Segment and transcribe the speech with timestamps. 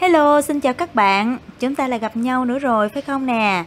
[0.00, 1.38] Hello, xin chào các bạn.
[1.58, 3.64] Chúng ta lại gặp nhau nữa rồi phải không nè?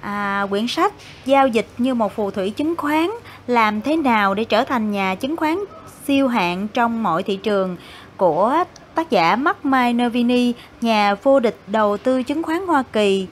[0.00, 0.92] À, quyển sách
[1.24, 3.10] Giao dịch như một phù thủy chứng khoán
[3.46, 5.58] Làm thế nào để trở thành nhà chứng khoán
[6.06, 7.76] siêu hạng trong mọi thị trường
[8.16, 8.64] của
[8.94, 13.26] tác giả Mark Minervini, nhà vô địch đầu tư chứng khoán Hoa Kỳ.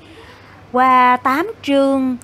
[0.72, 2.16] Qua 8 chương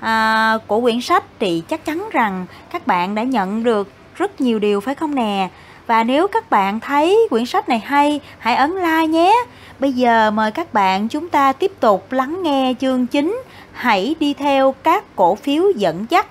[0.00, 4.58] à, của quyển sách thì chắc chắn rằng các bạn đã nhận được rất nhiều
[4.58, 5.48] điều phải không nè?
[5.86, 9.34] Và nếu các bạn thấy quyển sách này hay, hãy ấn like nhé.
[9.78, 13.42] Bây giờ mời các bạn chúng ta tiếp tục lắng nghe chương chính.
[13.72, 16.26] Hãy đi theo các cổ phiếu dẫn dắt.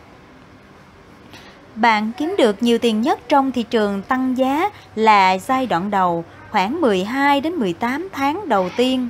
[1.76, 6.24] Bạn kiếm được nhiều tiền nhất trong thị trường tăng giá là giai đoạn đầu,
[6.52, 9.10] khoảng 12 đến 18 tháng đầu tiên.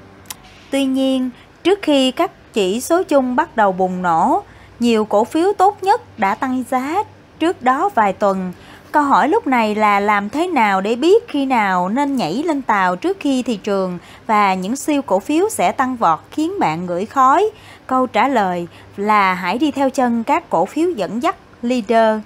[0.72, 1.30] Tuy nhiên,
[1.64, 4.44] trước khi các chỉ số chung bắt đầu bùng nổ,
[4.80, 7.04] nhiều cổ phiếu tốt nhất đã tăng giá
[7.40, 8.54] trước đó vài tuần
[8.95, 12.62] Câu hỏi lúc này là làm thế nào để biết khi nào nên nhảy lên
[12.62, 16.85] tàu trước khi thị trường và những siêu cổ phiếu sẽ tăng vọt khiến bạn
[16.85, 17.49] ngửi khói?
[17.87, 22.20] Câu trả lời là hãy đi theo chân các cổ phiếu dẫn dắt leader.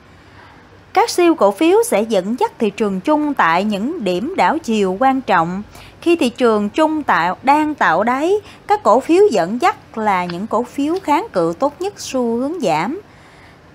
[0.93, 4.97] Các siêu cổ phiếu sẽ dẫn dắt thị trường chung tại những điểm đảo chiều
[4.99, 5.63] quan trọng.
[6.01, 8.33] Khi thị trường chung tạo đang tạo đáy,
[8.67, 12.59] các cổ phiếu dẫn dắt là những cổ phiếu kháng cự tốt nhất xu hướng
[12.61, 12.99] giảm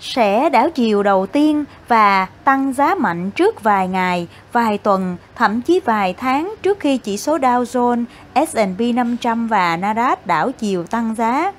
[0.04, 5.62] sẽ đảo chiều đầu tiên và tăng giá mạnh trước vài ngày, vài tuần, thậm
[5.62, 8.04] chí vài tháng trước khi chỉ số Dow Jones,
[8.46, 11.52] S&P 500 và Nasdaq đảo chiều tăng giá.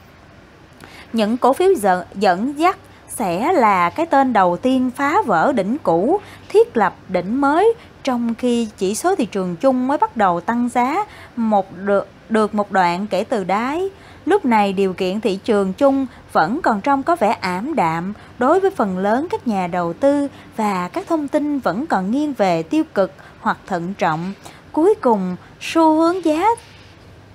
[1.13, 5.77] Những cổ phiếu dẫn, dẫn dắt sẽ là cái tên đầu tiên phá vỡ đỉnh
[5.83, 7.73] cũ, thiết lập đỉnh mới
[8.03, 12.55] trong khi chỉ số thị trường chung mới bắt đầu tăng giá một được, được
[12.55, 13.89] một đoạn kể từ đáy.
[14.25, 18.59] Lúc này điều kiện thị trường chung vẫn còn trông có vẻ ảm đạm đối
[18.59, 22.63] với phần lớn các nhà đầu tư và các thông tin vẫn còn nghiêng về
[22.63, 24.33] tiêu cực hoặc thận trọng.
[24.71, 26.45] Cuối cùng, xu hướng giá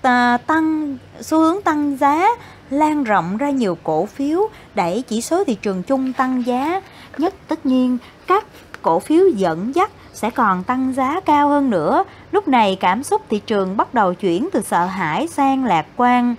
[0.02, 2.28] à, tăng xu hướng tăng giá
[2.70, 6.82] lan rộng ra nhiều cổ phiếu đẩy chỉ số thị trường chung tăng giá.
[7.19, 8.44] Nhất tất nhiên, các
[8.82, 12.04] cổ phiếu dẫn dắt sẽ còn tăng giá cao hơn nữa.
[12.32, 16.34] Lúc này cảm xúc thị trường bắt đầu chuyển từ sợ hãi sang lạc quan.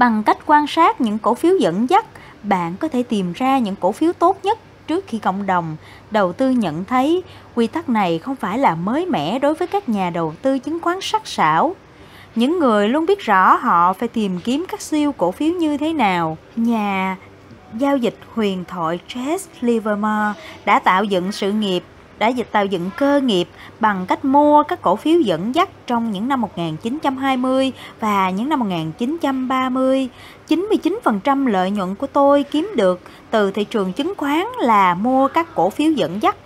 [0.00, 2.06] Bằng cách quan sát những cổ phiếu dẫn dắt,
[2.42, 5.76] bạn có thể tìm ra những cổ phiếu tốt nhất trước khi cộng đồng
[6.10, 7.22] đầu tư nhận thấy
[7.54, 10.80] quy tắc này không phải là mới mẻ đối với các nhà đầu tư chứng
[10.80, 11.74] khoán sắc sảo.
[12.34, 15.92] Những người luôn biết rõ họ phải tìm kiếm các siêu cổ phiếu như thế
[15.92, 16.38] nào.
[16.56, 17.16] Nhà
[17.74, 21.82] giao dịch huyền thoại Chase Livermore đã tạo dựng sự nghiệp
[22.20, 23.48] đã dịch tạo dựng cơ nghiệp
[23.80, 28.58] bằng cách mua các cổ phiếu dẫn dắt trong những năm 1920 và những năm
[28.58, 30.08] 1930.
[30.48, 35.54] 99% lợi nhuận của tôi kiếm được từ thị trường chứng khoán là mua các
[35.54, 36.36] cổ phiếu dẫn dắt.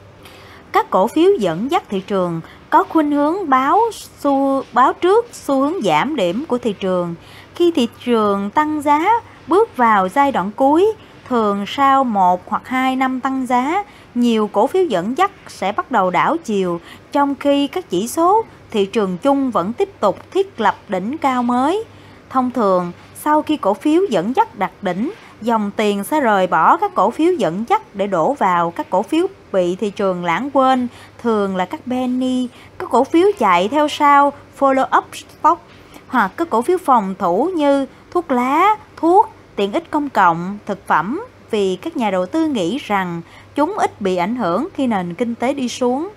[0.73, 2.41] Các cổ phiếu dẫn dắt thị trường
[2.71, 3.81] có khuynh hướng báo
[4.21, 7.15] xu báo trước xu hướng giảm điểm của thị trường.
[7.55, 9.09] Khi thị trường tăng giá
[9.47, 10.93] bước vào giai đoạn cuối,
[11.29, 13.85] thường sau 1 hoặc 2 năm tăng giá,
[14.15, 16.81] nhiều cổ phiếu dẫn dắt sẽ bắt đầu đảo chiều,
[17.13, 21.43] trong khi các chỉ số thị trường chung vẫn tiếp tục thiết lập đỉnh cao
[21.43, 21.85] mới.
[22.31, 26.77] Thông thường, sau khi cổ phiếu dẫn dắt đạt đỉnh, dòng tiền sẽ rời bỏ
[26.77, 30.51] các cổ phiếu dẫn dắt để đổ vào các cổ phiếu bị thị trường lãng
[30.51, 30.89] quên,
[31.23, 32.49] thường là các penny,
[32.79, 35.63] các cổ phiếu chạy theo sau follow up stock
[36.09, 40.87] hoặc các cổ phiếu phòng thủ như thuốc lá, thuốc, tiện ích công cộng, thực
[40.87, 43.21] phẩm vì các nhà đầu tư nghĩ rằng
[43.55, 46.09] chúng ít bị ảnh hưởng khi nền kinh tế đi xuống.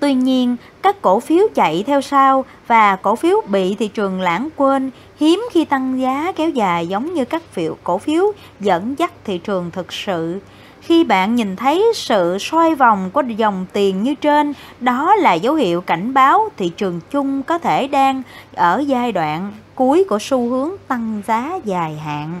[0.00, 4.48] Tuy nhiên, các cổ phiếu chạy theo sau và cổ phiếu bị thị trường lãng
[4.56, 4.90] quên
[5.20, 9.38] hiếm khi tăng giá kéo dài giống như các phiếu cổ phiếu dẫn dắt thị
[9.38, 10.40] trường thực sự.
[10.80, 15.54] Khi bạn nhìn thấy sự xoay vòng của dòng tiền như trên, đó là dấu
[15.54, 18.22] hiệu cảnh báo thị trường chung có thể đang
[18.54, 22.40] ở giai đoạn cuối của xu hướng tăng giá dài hạn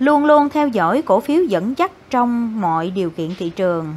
[0.00, 3.94] luôn luôn theo dõi cổ phiếu dẫn dắt trong mọi điều kiện thị trường.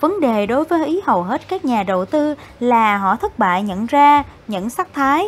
[0.00, 3.62] Vấn đề đối với ý hầu hết các nhà đầu tư là họ thất bại
[3.62, 5.26] nhận ra những sắc thái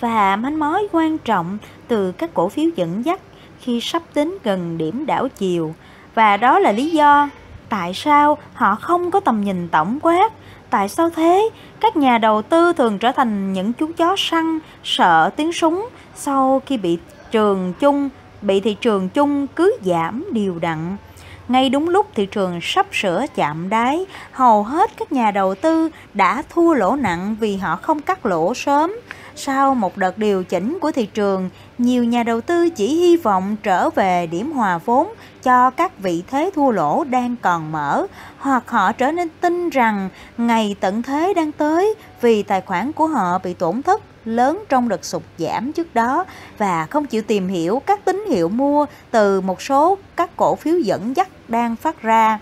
[0.00, 1.58] và manh mối quan trọng
[1.88, 3.20] từ các cổ phiếu dẫn dắt
[3.60, 5.74] khi sắp đến gần điểm đảo chiều.
[6.14, 7.28] Và đó là lý do
[7.68, 10.32] tại sao họ không có tầm nhìn tổng quát.
[10.70, 11.50] Tại sao thế?
[11.80, 16.62] Các nhà đầu tư thường trở thành những chú chó săn sợ tiếng súng sau
[16.66, 16.98] khi bị
[17.30, 18.08] trường chung
[18.42, 20.96] bị thị trường chung cứ giảm đều đặn.
[21.48, 25.88] Ngay đúng lúc thị trường sắp sửa chạm đáy, hầu hết các nhà đầu tư
[26.14, 28.92] đã thua lỗ nặng vì họ không cắt lỗ sớm.
[29.36, 33.56] sau một đợt điều chỉnh của thị trường, nhiều nhà đầu tư chỉ hy vọng
[33.62, 35.08] trở về điểm hòa vốn
[35.42, 38.06] cho các vị thế thua lỗ đang còn mở,
[38.38, 40.08] hoặc họ trở nên tin rằng
[40.38, 44.88] ngày tận thế đang tới vì tài khoản của họ bị tổn thất lớn trong
[44.88, 46.24] đợt sụt giảm trước đó
[46.58, 50.78] và không chịu tìm hiểu các tín hiệu mua từ một số các cổ phiếu
[50.78, 52.38] dẫn dắt đang phát ra.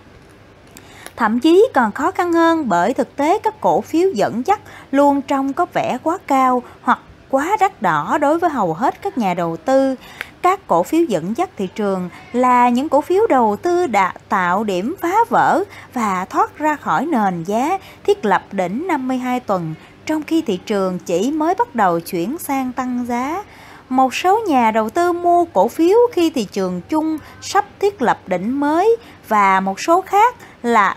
[1.17, 4.61] Thậm chí còn khó khăn hơn bởi thực tế các cổ phiếu dẫn dắt
[4.91, 6.99] luôn trông có vẻ quá cao hoặc
[7.31, 9.94] quá đắt đỏ đối với hầu hết các nhà đầu tư.
[10.43, 14.65] Các cổ phiếu dẫn dắt thị trường là những cổ phiếu đầu tư đã tạo
[14.65, 19.75] điểm phá vỡ và thoát ra khỏi nền giá thiết lập đỉnh 52 tuần
[20.06, 23.44] trong khi thị trường chỉ mới bắt đầu chuyển sang tăng giá.
[23.88, 28.19] Một số nhà đầu tư mua cổ phiếu khi thị trường chung sắp thiết lập
[28.26, 28.97] đỉnh mới
[29.29, 30.97] và một số khác là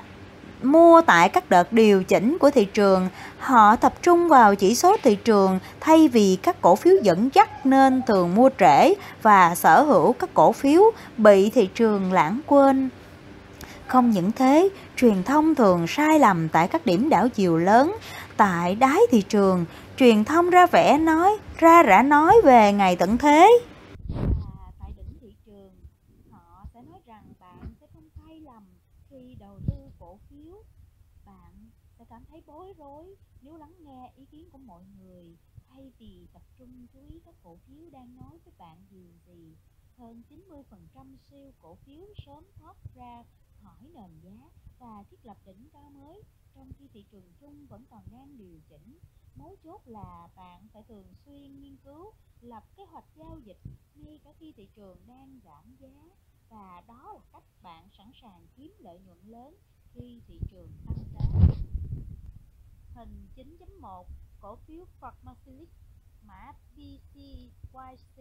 [0.63, 3.07] mua tại các đợt điều chỉnh của thị trường,
[3.39, 7.65] họ tập trung vào chỉ số thị trường thay vì các cổ phiếu dẫn dắt
[7.65, 10.81] nên thường mua trễ và sở hữu các cổ phiếu
[11.17, 12.89] bị thị trường lãng quên.
[13.87, 17.95] Không những thế, truyền thông thường sai lầm tại các điểm đảo chiều lớn,
[18.39, 19.65] tại đáy thị trường,
[19.97, 23.59] truyền thông ra vẻ nói, ra rã nói về ngày tận thế.
[24.79, 25.73] tại đỉnh thị trường,
[26.31, 28.63] họ sẽ nói rằng bạn sẽ không sai lầm
[29.09, 30.63] khi đầu tư cổ phiếu.
[31.25, 35.37] Bạn sẽ cảm thấy bối rối nếu lắng nghe ý kiến của mọi người
[35.69, 39.55] thay vì tập trung chú ý các cổ phiếu đang nói với bạn điều gì.
[39.97, 43.23] Hơn 90% siêu cổ phiếu sớm thoát ra
[43.63, 44.49] khỏi nền giá
[44.79, 46.21] và thiết lập đỉnh cao mới
[46.55, 48.99] trong khi thị trường chung vẫn còn đang điều chỉnh.
[49.35, 52.11] Mấu chốt là bạn phải thường xuyên nghiên cứu,
[52.41, 53.59] lập kế hoạch giao dịch
[53.95, 56.09] ngay cả khi thị trường đang giảm giá
[56.49, 59.55] và đó là cách bạn sẵn sàng kiếm lợi nhuận lớn
[59.93, 61.21] khi thị trường tăng giá.
[62.95, 64.03] Hình 9.1
[64.41, 65.69] cổ phiếu Pharmaceutic
[66.21, 68.19] mã PCYC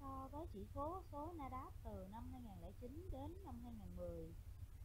[0.00, 4.34] so với chỉ số số Nasdaq từ năm 2009 đến năm 2010.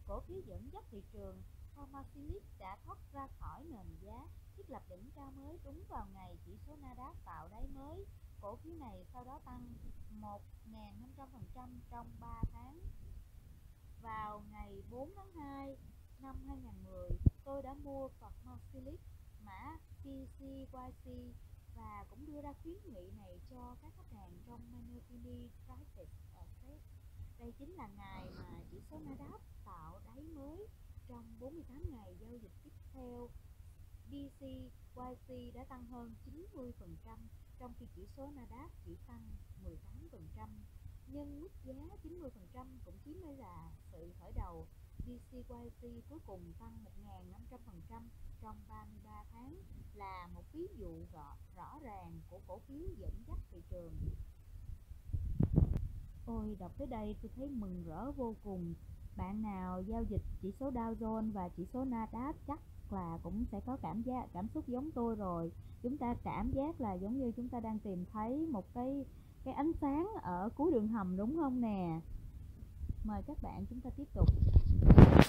[0.08, 1.44] Cổ phiếu dẫn dắt thị trường
[1.76, 6.38] Pharmaceutic đã thoát ra khỏi nền giá, thiết lập đỉnh cao mới đúng vào ngày
[6.46, 8.06] chỉ số Nasdaq tạo đáy mới.
[8.42, 9.74] Cổ phiếu này sau đó tăng
[10.22, 12.80] 1.500% trong 3 tháng.
[14.02, 15.78] Vào ngày 4 tháng 2
[16.20, 17.10] năm 2010,
[17.44, 19.00] tôi đã mua Pharmaceutic
[19.46, 21.36] mã PCYC
[21.76, 26.82] và cũng đưa ra khuyến nghị này cho các khách hàng trong Manutini Private Asset.
[27.40, 30.68] Đây chính là ngày mà chỉ số Nasdaq tạo đáy mới
[31.12, 33.30] trong 48 ngày giao dịch tiếp theo,
[34.12, 36.16] DCYC đã tăng hơn
[36.54, 37.18] 90%,
[37.60, 39.22] trong khi chỉ số Nasdaq chỉ tăng
[39.64, 40.48] 18%.
[41.08, 41.74] Nhưng mức giá
[42.04, 44.68] 90% cũng chỉ mới là sự khởi đầu.
[44.98, 48.02] DCYC cuối cùng tăng 1.500%
[48.42, 49.56] trong 33 tháng
[49.94, 53.94] là một ví dụ rõ, rõ ràng của cổ phiếu dẫn dắt thị trường.
[56.26, 58.76] Ôi, đọc tới đây tôi thấy mừng rỡ vô cùng
[59.18, 62.60] bạn nào giao dịch chỉ số Dow Jones và chỉ số Nasdaq chắc
[62.90, 65.52] là cũng sẽ có cảm giác, cảm xúc giống tôi rồi.
[65.84, 69.06] Chúng ta cảm giác là giống như chúng ta đang tìm thấy một cái
[69.44, 72.00] cái ánh sáng ở cuối đường hầm, đúng không nè?
[73.04, 74.28] Mời các bạn chúng ta tiếp tục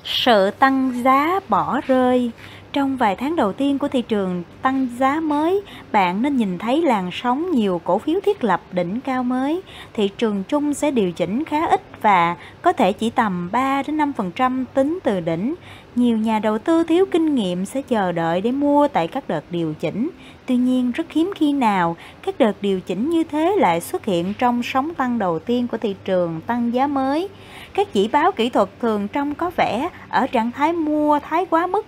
[0.05, 2.33] sự tăng giá bỏ rơi
[2.73, 5.63] trong vài tháng đầu tiên của thị trường tăng giá mới,
[5.93, 9.63] bạn nên nhìn thấy làn sóng nhiều cổ phiếu thiết lập đỉnh cao mới.
[9.93, 13.99] Thị trường chung sẽ điều chỉnh khá ít và có thể chỉ tầm 3 đến
[13.99, 15.55] 5% tính từ đỉnh.
[15.95, 19.45] Nhiều nhà đầu tư thiếu kinh nghiệm sẽ chờ đợi để mua tại các đợt
[19.51, 20.11] điều chỉnh.
[20.47, 24.35] Tuy nhiên, rất hiếm khi nào các đợt điều chỉnh như thế lại xuất hiện
[24.39, 27.29] trong sóng tăng đầu tiên của thị trường tăng giá mới.
[27.75, 31.67] Các chỉ báo kỹ thuật thường trông có vẻ ở trạng thái mua thái quá
[31.67, 31.87] mức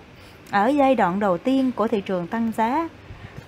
[0.51, 2.89] ở giai đoạn đầu tiên của thị trường tăng giá.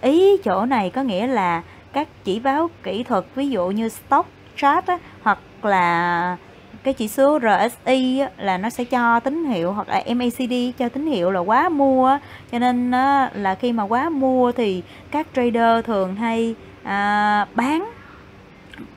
[0.01, 1.62] Ý chỗ này có nghĩa là
[1.94, 6.38] các chỉ báo kỹ thuật ví dụ như stock chart á, hoặc là
[6.84, 10.89] cái chỉ số RSI á, là nó sẽ cho tín hiệu hoặc là MACD cho
[10.89, 12.17] tín hiệu là quá mua
[12.51, 17.91] cho nên á, là khi mà quá mua thì các trader thường hay à, bán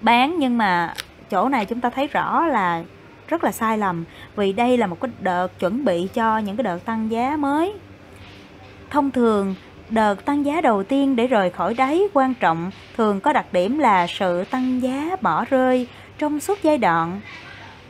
[0.00, 0.94] bán nhưng mà
[1.30, 2.82] chỗ này chúng ta thấy rõ là
[3.30, 4.04] rất là sai lầm
[4.36, 7.74] vì đây là một cái đợt chuẩn bị cho những cái đợt tăng giá mới.
[8.90, 9.54] Thông thường,
[9.90, 13.78] đợt tăng giá đầu tiên để rời khỏi đáy quan trọng thường có đặc điểm
[13.78, 15.86] là sự tăng giá bỏ rơi
[16.18, 17.20] trong suốt giai đoạn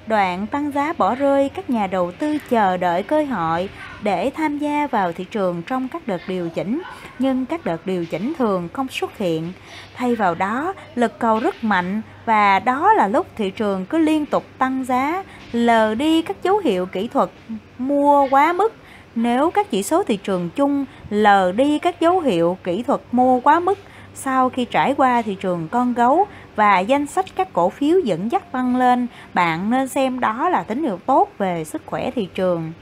[0.06, 3.68] đoạn tăng giá bỏ rơi, các nhà đầu tư chờ đợi cơ hội
[4.02, 6.82] để tham gia vào thị trường trong các đợt điều chỉnh.
[7.18, 9.52] Nhưng các đợt điều chỉnh thường không xuất hiện.
[9.96, 14.26] Thay vào đó, lực cầu rất mạnh và đó là lúc thị trường cứ liên
[14.26, 17.30] tục tăng giá, lờ đi các dấu hiệu kỹ thuật
[17.78, 18.74] mua quá mức.
[19.14, 23.40] Nếu các chỉ số thị trường chung lờ đi các dấu hiệu kỹ thuật mua
[23.40, 23.78] quá mức,
[24.14, 26.26] sau khi trải qua thị trường con gấu
[26.56, 30.62] và danh sách các cổ phiếu dẫn dắt tăng lên, bạn nên xem đó là
[30.62, 32.72] tín hiệu tốt về sức khỏe thị trường.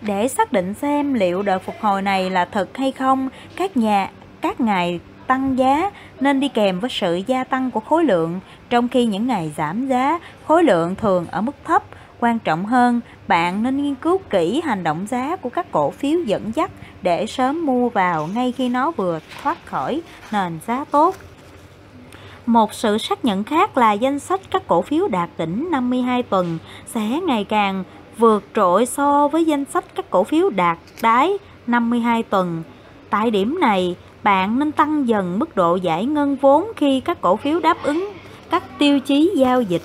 [0.00, 4.10] Để xác định xem liệu đợt phục hồi này là thật hay không, các nhà
[4.40, 8.88] các ngày tăng giá nên đi kèm với sự gia tăng của khối lượng, trong
[8.88, 11.82] khi những ngày giảm giá, khối lượng thường ở mức thấp.
[12.20, 16.20] Quan trọng hơn, bạn nên nghiên cứu kỹ hành động giá của các cổ phiếu
[16.20, 16.70] dẫn dắt
[17.02, 20.02] để sớm mua vào ngay khi nó vừa thoát khỏi
[20.32, 21.16] nền giá tốt.
[22.46, 26.58] Một sự xác nhận khác là danh sách các cổ phiếu đạt đỉnh 52 tuần
[26.86, 27.84] sẽ ngày càng
[28.18, 32.62] vượt trội so với danh sách các cổ phiếu đạt đáy 52 tuần.
[33.10, 37.36] Tại điểm này, bạn nên tăng dần mức độ giải ngân vốn khi các cổ
[37.36, 38.12] phiếu đáp ứng
[38.50, 39.82] các tiêu chí giao dịch.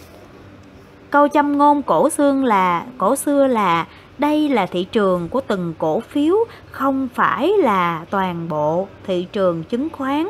[1.10, 3.88] Câu châm ngôn cổ xương là cổ xưa là
[4.18, 6.36] đây là thị trường của từng cổ phiếu,
[6.72, 10.28] không phải là toàn bộ thị trường chứng khoán.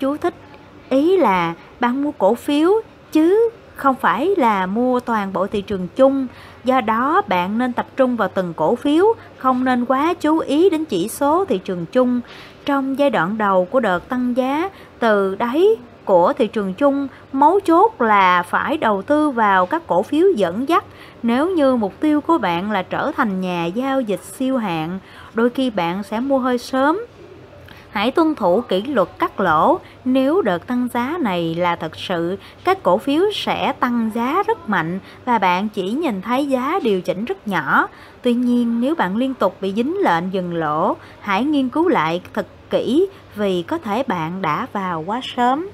[0.00, 0.34] Chú thích
[0.94, 2.70] ý là bạn mua cổ phiếu
[3.12, 6.26] chứ không phải là mua toàn bộ thị trường chung.
[6.64, 10.70] Do đó bạn nên tập trung vào từng cổ phiếu, không nên quá chú ý
[10.70, 12.20] đến chỉ số thị trường chung.
[12.64, 15.68] Trong giai đoạn đầu của đợt tăng giá, từ đáy
[16.04, 20.68] của thị trường chung, mấu chốt là phải đầu tư vào các cổ phiếu dẫn
[20.68, 20.84] dắt.
[21.22, 24.98] Nếu như mục tiêu của bạn là trở thành nhà giao dịch siêu hạng,
[25.34, 27.00] đôi khi bạn sẽ mua hơi sớm
[27.94, 29.78] Hãy tuân thủ kỷ luật cắt lỗ.
[30.04, 34.68] Nếu đợt tăng giá này là thật sự, các cổ phiếu sẽ tăng giá rất
[34.68, 37.88] mạnh và bạn chỉ nhìn thấy giá điều chỉnh rất nhỏ.
[38.22, 42.20] Tuy nhiên, nếu bạn liên tục bị dính lệnh dừng lỗ, hãy nghiên cứu lại
[42.34, 45.68] thật kỹ vì có thể bạn đã vào quá sớm.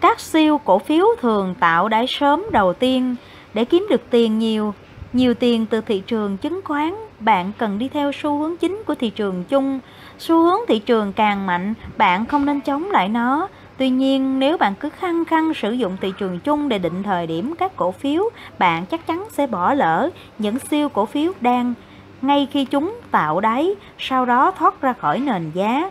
[0.00, 3.16] Các siêu cổ phiếu thường tạo đáy sớm đầu tiên
[3.54, 4.74] để kiếm được tiền nhiều,
[5.12, 8.94] nhiều tiền từ thị trường chứng khoán, bạn cần đi theo xu hướng chính của
[8.94, 9.80] thị trường chung
[10.22, 13.48] Xu hướng thị trường càng mạnh, bạn không nên chống lại nó.
[13.78, 17.26] Tuy nhiên, nếu bạn cứ khăng khăng sử dụng thị trường chung để định thời
[17.26, 21.74] điểm các cổ phiếu, bạn chắc chắn sẽ bỏ lỡ những siêu cổ phiếu đang
[22.22, 25.90] ngay khi chúng tạo đáy, sau đó thoát ra khỏi nền giá.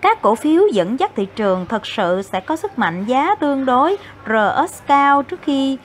[0.00, 3.64] Các cổ phiếu dẫn dắt thị trường thực sự sẽ có sức mạnh giá tương
[3.64, 3.96] đối
[4.26, 5.78] RS cao trước khi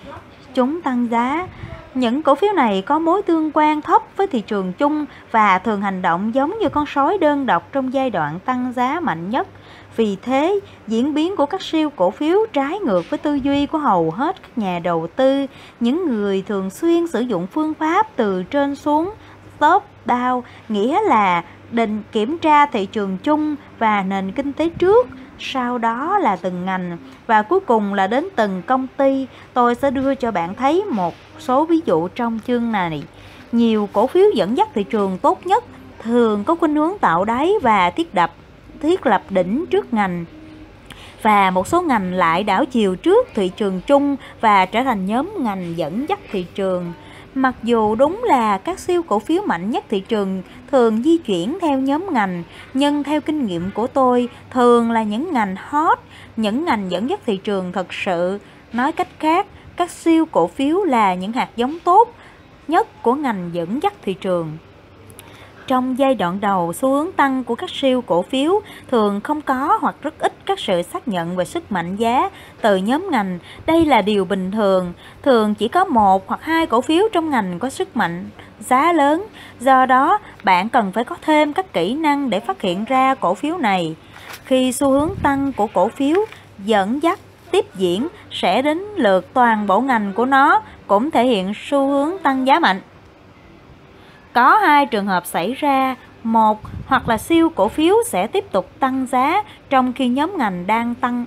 [0.53, 1.47] chúng tăng giá.
[1.93, 5.81] Những cổ phiếu này có mối tương quan thấp với thị trường chung và thường
[5.81, 9.47] hành động giống như con sói đơn độc trong giai đoạn tăng giá mạnh nhất.
[9.95, 13.77] Vì thế, diễn biến của các siêu cổ phiếu trái ngược với tư duy của
[13.77, 15.45] hầu hết các nhà đầu tư,
[15.79, 19.11] những người thường xuyên sử dụng phương pháp từ trên xuống
[19.59, 25.07] top down, nghĩa là định kiểm tra thị trường chung và nền kinh tế trước
[25.39, 29.27] sau đó là từng ngành, và cuối cùng là đến từng công ty.
[29.53, 33.03] Tôi sẽ đưa cho bạn thấy một số ví dụ trong chương này.
[33.51, 35.63] Nhiều cổ phiếu dẫn dắt thị trường tốt nhất,
[36.03, 38.31] thường có khuynh hướng tạo đáy và thiết đập,
[38.81, 40.25] thiết lập đỉnh trước ngành
[41.21, 45.33] và một số ngành lại đảo chiều trước thị trường chung và trở thành nhóm
[45.39, 46.93] ngành dẫn dắt thị trường.
[47.39, 51.57] Mặc dù đúng là các siêu cổ phiếu mạnh nhất thị trường thường di chuyển
[51.61, 52.43] theo nhóm ngành,
[52.73, 55.99] nhưng theo kinh nghiệm của tôi, thường là những ngành hot,
[56.37, 58.39] những ngành dẫn dắt thị trường thật sự.
[58.73, 62.13] Nói cách khác, các siêu cổ phiếu là những hạt giống tốt
[62.67, 64.57] nhất của ngành dẫn dắt thị trường.
[65.69, 68.61] Trong giai đoạn đầu, xu hướng tăng của các siêu cổ phiếu
[68.91, 72.29] thường không có hoặc rất ít các sự xác nhận về sức mạnh giá
[72.61, 73.39] từ nhóm ngành.
[73.65, 74.93] Đây là điều bình thường.
[75.21, 79.25] Thường chỉ có một hoặc hai cổ phiếu trong ngành có sức mạnh giá lớn.
[79.59, 83.33] Do đó, bạn cần phải có thêm các kỹ năng để phát hiện ra cổ
[83.33, 83.95] phiếu này.
[84.43, 86.25] Khi xu hướng tăng của cổ phiếu
[86.65, 87.19] dẫn dắt
[87.51, 92.11] tiếp diễn sẽ đến lượt toàn bộ ngành của nó cũng thể hiện xu hướng
[92.23, 92.81] tăng giá mạnh.
[94.39, 98.79] Có hai trường hợp xảy ra, một hoặc là siêu cổ phiếu sẽ tiếp tục
[98.79, 101.25] tăng giá trong khi nhóm ngành đang tăng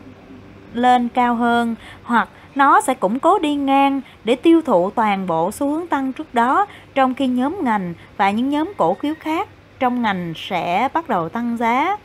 [0.73, 5.51] lên cao hơn, hoặc nó sẽ củng cố đi ngang để tiêu thụ toàn bộ
[5.51, 9.49] xu hướng tăng trước đó, trong khi nhóm ngành và những nhóm cổ phiếu khác
[9.79, 11.97] trong ngành sẽ bắt đầu tăng giá.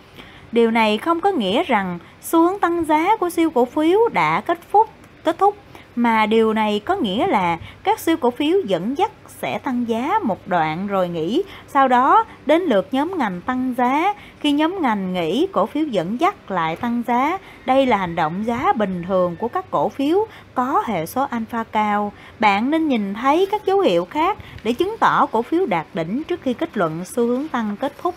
[0.51, 4.41] Điều này không có nghĩa rằng xu hướng tăng giá của siêu cổ phiếu đã
[4.41, 4.89] kết thúc
[5.23, 5.55] kết thúc
[5.95, 9.11] mà điều này có nghĩa là các siêu cổ phiếu dẫn dắt
[9.41, 14.13] sẽ tăng giá một đoạn rồi nghỉ, sau đó đến lượt nhóm ngành tăng giá.
[14.39, 17.37] Khi nhóm ngành nghỉ, cổ phiếu dẫn dắt lại tăng giá.
[17.65, 21.63] Đây là hành động giá bình thường của các cổ phiếu có hệ số alpha
[21.63, 22.13] cao.
[22.39, 26.23] Bạn nên nhìn thấy các dấu hiệu khác để chứng tỏ cổ phiếu đạt đỉnh
[26.23, 28.15] trước khi kết luận xu hướng tăng kết thúc.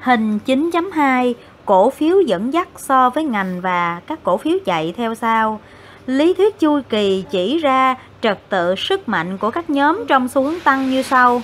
[0.00, 1.34] Hình 9.2
[1.64, 5.60] cổ phiếu dẫn dắt so với ngành và các cổ phiếu chạy theo sau.
[6.06, 10.42] Lý thuyết chu kỳ chỉ ra trật tự sức mạnh của các nhóm trong xu
[10.42, 11.42] hướng tăng như sau.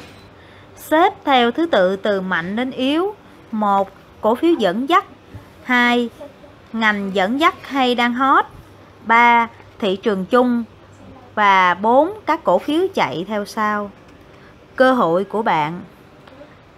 [0.76, 3.14] Xếp theo thứ tự từ mạnh đến yếu.
[3.50, 3.90] một,
[4.20, 5.04] Cổ phiếu dẫn dắt
[5.62, 6.08] 2.
[6.72, 8.44] Ngành dẫn dắt hay đang hot
[9.06, 9.48] 3.
[9.78, 10.64] Thị trường chung
[11.34, 12.12] và 4.
[12.26, 13.90] Các cổ phiếu chạy theo sau
[14.76, 15.80] Cơ hội của bạn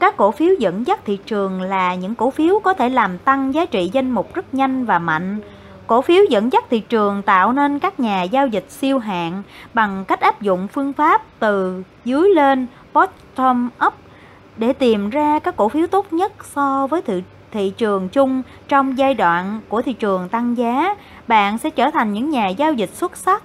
[0.03, 3.55] các cổ phiếu dẫn dắt thị trường là những cổ phiếu có thể làm tăng
[3.55, 5.41] giá trị danh mục rất nhanh và mạnh.
[5.87, 9.43] Cổ phiếu dẫn dắt thị trường tạo nên các nhà giao dịch siêu hạng
[9.75, 13.95] bằng cách áp dụng phương pháp từ dưới lên bottom up
[14.57, 18.99] để tìm ra các cổ phiếu tốt nhất so với thị, thị trường chung trong
[18.99, 20.95] giai đoạn của thị trường tăng giá.
[21.29, 23.43] Bạn sẽ trở thành những nhà giao dịch xuất sắc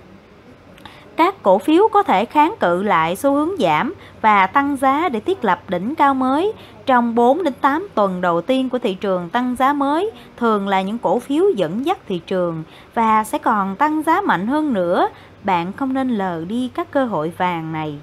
[1.18, 5.20] các cổ phiếu có thể kháng cự lại xu hướng giảm và tăng giá để
[5.20, 6.54] thiết lập đỉnh cao mới.
[6.88, 10.82] Trong 4 đến 8 tuần đầu tiên của thị trường tăng giá mới thường là
[10.82, 12.64] những cổ phiếu dẫn dắt thị trường
[12.94, 15.10] và sẽ còn tăng giá mạnh hơn nữa.
[15.44, 17.96] Bạn không nên lờ đi các cơ hội vàng này.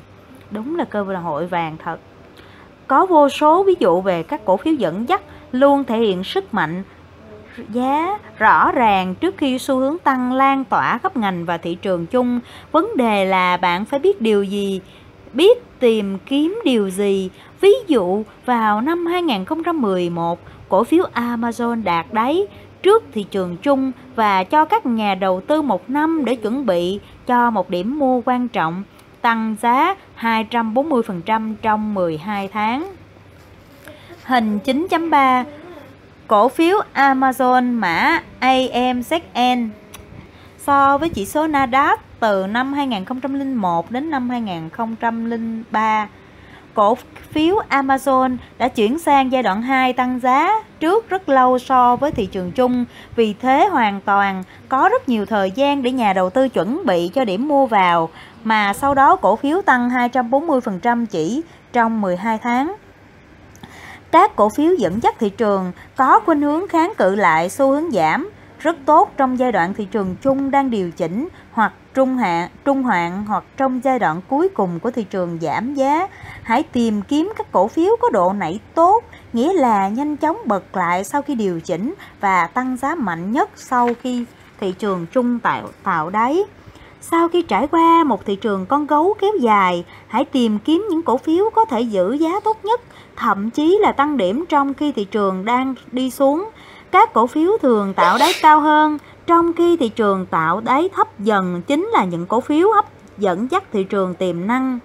[0.50, 1.98] Đúng là cơ hội vàng thật.
[2.86, 5.22] Có vô số ví dụ về các cổ phiếu dẫn dắt
[5.52, 6.82] luôn thể hiện sức mạnh
[7.72, 12.06] giá rõ ràng trước khi xu hướng tăng lan tỏa khắp ngành và thị trường
[12.06, 12.40] chung.
[12.72, 14.80] Vấn đề là bạn phải biết điều gì,
[15.32, 17.30] biết tìm kiếm điều gì.
[17.64, 22.46] Ví dụ, vào năm 2011, cổ phiếu Amazon đạt đáy
[22.82, 27.00] trước thị trường chung và cho các nhà đầu tư một năm để chuẩn bị
[27.26, 28.82] cho một điểm mua quan trọng,
[29.20, 32.92] tăng giá 240% trong 12 tháng.
[34.24, 35.44] Hình 9.3
[36.26, 39.68] Cổ phiếu Amazon mã AMZN
[40.58, 46.08] so với chỉ số Nasdaq từ năm 2001 đến năm 2003.
[46.74, 46.96] Cổ
[47.30, 52.10] phiếu Amazon đã chuyển sang giai đoạn 2 tăng giá trước rất lâu so với
[52.10, 52.84] thị trường chung,
[53.16, 57.10] vì thế hoàn toàn có rất nhiều thời gian để nhà đầu tư chuẩn bị
[57.14, 58.08] cho điểm mua vào,
[58.44, 62.74] mà sau đó cổ phiếu tăng 240% chỉ trong 12 tháng
[64.14, 67.90] các cổ phiếu dẫn dắt thị trường có khuynh hướng kháng cự lại xu hướng
[67.90, 72.48] giảm rất tốt trong giai đoạn thị trường chung đang điều chỉnh hoặc trung hạn,
[72.64, 76.08] trung hạn hoặc trong giai đoạn cuối cùng của thị trường giảm giá.
[76.44, 80.76] Hãy tìm kiếm các cổ phiếu có độ nảy tốt, nghĩa là nhanh chóng bật
[80.76, 84.24] lại sau khi điều chỉnh và tăng giá mạnh nhất sau khi
[84.60, 86.44] thị trường trung tạo tạo đáy.
[87.00, 91.02] Sau khi trải qua một thị trường con gấu kéo dài, hãy tìm kiếm những
[91.02, 92.80] cổ phiếu có thể giữ giá tốt nhất,
[93.16, 96.50] thậm chí là tăng điểm trong khi thị trường đang đi xuống.
[96.90, 101.18] Các cổ phiếu thường tạo đáy cao hơn, trong khi thị trường tạo đáy thấp
[101.18, 102.84] dần chính là những cổ phiếu hấp
[103.18, 104.78] dẫn dắt thị trường tiềm năng.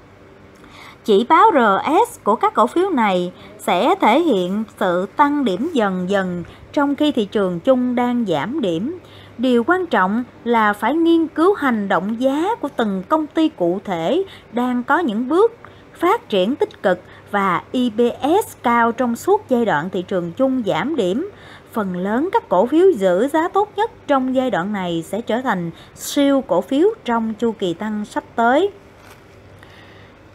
[1.09, 6.09] Chỉ báo RS của các cổ phiếu này sẽ thể hiện sự tăng điểm dần
[6.09, 6.43] dần
[6.73, 8.99] trong khi thị trường chung đang giảm điểm.
[9.37, 13.79] Điều quan trọng là phải nghiên cứu hành động giá của từng công ty cụ
[13.85, 15.51] thể đang có những bước
[15.93, 16.99] phát triển tích cực
[17.31, 21.29] và EPS cao trong suốt giai đoạn thị trường chung giảm điểm.
[21.71, 25.41] Phần lớn các cổ phiếu giữ giá tốt nhất trong giai đoạn này sẽ trở
[25.41, 28.71] thành siêu cổ phiếu trong chu kỳ tăng sắp tới.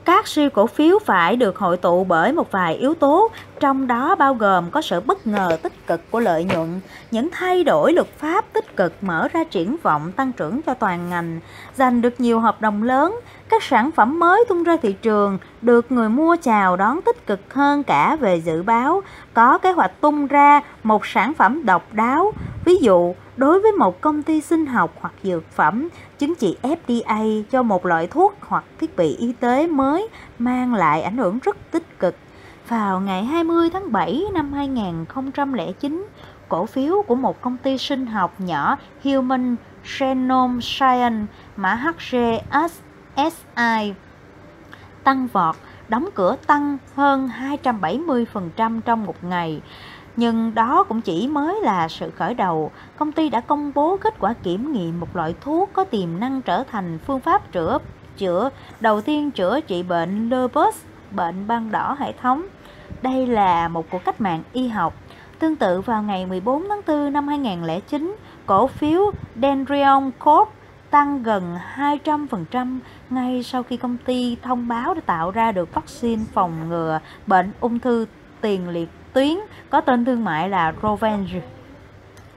[0.04, 4.14] Các siêu cổ phiếu phải được hội tụ bởi một vài yếu tố, trong đó
[4.14, 8.06] bao gồm có sự bất ngờ tích cực của lợi nhuận, những thay đổi luật
[8.18, 11.40] pháp tích cực mở ra triển vọng tăng trưởng cho toàn ngành,
[11.76, 15.92] giành được nhiều hợp đồng lớn, các sản phẩm mới tung ra thị trường được
[15.92, 19.02] người mua chào đón tích cực hơn cả về dự báo,
[19.34, 22.32] có kế hoạch tung ra một sản phẩm độc đáo,
[22.64, 27.42] ví dụ đối với một công ty sinh học hoặc dược phẩm, chứng chỉ FDA
[27.50, 31.56] cho một loại thuốc hoặc thiết bị y tế mới mang lại ảnh hưởng rất
[31.70, 32.14] tích cực.
[32.68, 36.06] Vào ngày 20 tháng 7 năm 2009,
[36.48, 39.56] cổ phiếu của một công ty sinh học nhỏ Human
[39.98, 43.14] Genome Science mã HGSI
[45.04, 45.56] tăng vọt,
[45.88, 47.30] đóng cửa tăng hơn
[47.62, 49.62] 270% trong một ngày.
[50.16, 52.70] Nhưng đó cũng chỉ mới là sự khởi đầu.
[52.96, 56.42] Công ty đã công bố kết quả kiểm nghiệm một loại thuốc có tiềm năng
[56.42, 57.78] trở thành phương pháp chữa
[58.16, 58.50] chữa
[58.80, 60.76] đầu tiên chữa trị bệnh lupus,
[61.10, 62.46] bệnh ban đỏ hệ thống.
[63.02, 64.94] Đây là một cuộc cách mạng y học.
[65.38, 69.10] Tương tự vào ngày 14 tháng 4 năm 2009, cổ phiếu
[69.42, 70.48] Dendrion Corp
[70.90, 72.78] tăng gần 200%
[73.10, 77.52] ngay sau khi công ty thông báo đã tạo ra được vaccine phòng ngừa bệnh
[77.60, 78.06] ung thư
[78.40, 79.38] tiền liệt tuyến
[79.70, 81.40] có tên thương mại là Rovenge.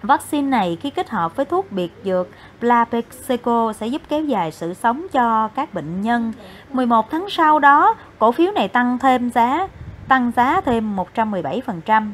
[0.01, 2.27] Vaccine này khi kết hợp với thuốc biệt dược
[2.59, 6.33] Plapexico sẽ giúp kéo dài sự sống cho các bệnh nhân.
[6.71, 9.67] 11 tháng sau đó, cổ phiếu này tăng thêm giá,
[10.07, 12.11] tăng giá thêm 117%.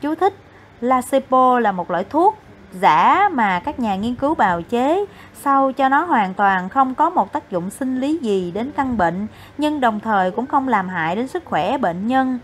[0.00, 0.34] Chú thích,
[0.80, 2.38] Placebo là một loại thuốc
[2.72, 7.10] giả mà các nhà nghiên cứu bào chế sau cho nó hoàn toàn không có
[7.10, 9.26] một tác dụng sinh lý gì đến căn bệnh
[9.58, 12.38] nhưng đồng thời cũng không làm hại đến sức khỏe bệnh nhân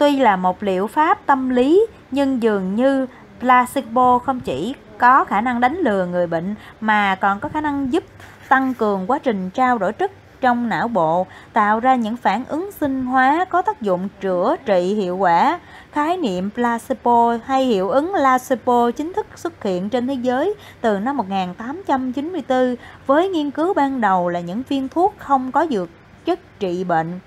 [0.00, 3.06] Tuy là một liệu pháp tâm lý nhưng dường như
[3.40, 7.92] placebo không chỉ có khả năng đánh lừa người bệnh mà còn có khả năng
[7.92, 8.04] giúp
[8.48, 12.72] tăng cường quá trình trao đổi chất trong não bộ, tạo ra những phản ứng
[12.72, 15.60] sinh hóa có tác dụng chữa trị hiệu quả.
[15.92, 20.98] Khái niệm placebo hay hiệu ứng placebo chính thức xuất hiện trên thế giới từ
[20.98, 25.88] năm 1894 với nghiên cứu ban đầu là những viên thuốc không có dược
[26.24, 27.20] chất trị bệnh.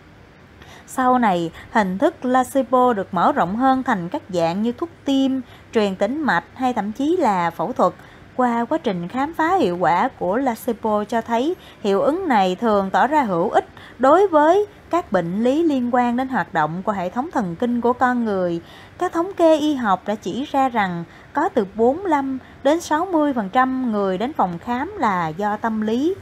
[0.96, 5.32] Sau này, hình thức placebo được mở rộng hơn thành các dạng như thuốc tiêm,
[5.74, 7.94] truyền tĩnh mạch hay thậm chí là phẫu thuật.
[8.36, 12.90] Qua quá trình khám phá hiệu quả của placebo cho thấy hiệu ứng này thường
[12.90, 13.66] tỏ ra hữu ích
[14.00, 17.82] đối với các bệnh lý liên quan đến hoạt động của hệ thống thần kinh
[17.82, 18.62] của con người.
[18.98, 21.04] Các thống kê y học đã chỉ ra rằng
[21.34, 26.16] có từ 45 đến 60% người đến phòng khám là do tâm lý.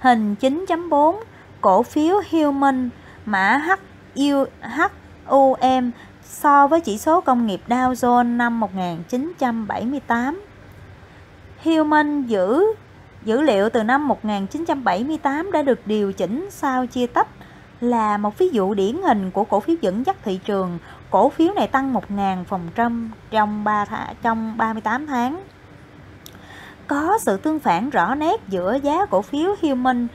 [0.00, 1.16] Hình 9.4
[1.60, 2.90] Cổ phiếu Human
[3.26, 3.60] mã
[5.26, 5.90] HUM
[6.24, 10.42] so với chỉ số công nghiệp Dow Jones năm 1978.
[11.64, 12.64] Human giữ,
[13.24, 17.28] dữ liệu từ năm 1978 đã được điều chỉnh sau chia tách
[17.80, 20.78] là một ví dụ điển hình của cổ phiếu dẫn dắt thị trường.
[21.10, 25.42] Cổ phiếu này tăng 1.000 phần trăm trong 3 th- trong 38 tháng.
[26.86, 30.06] Có sự tương phản rõ nét giữa giá cổ phiếu Human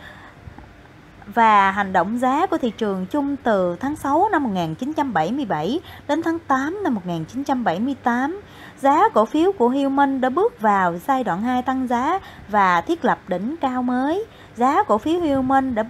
[1.34, 6.40] và hành động giá của thị trường chung từ tháng 6 năm 1977 đến tháng
[6.40, 8.42] 8 năm 1978.
[8.82, 13.06] Giá cổ phiếu của Human đã bước vào giai đoạn 2 tăng giá và thiết
[13.06, 14.26] lập đỉnh cao mới.
[14.56, 15.84] Giá cổ phiếu Human đã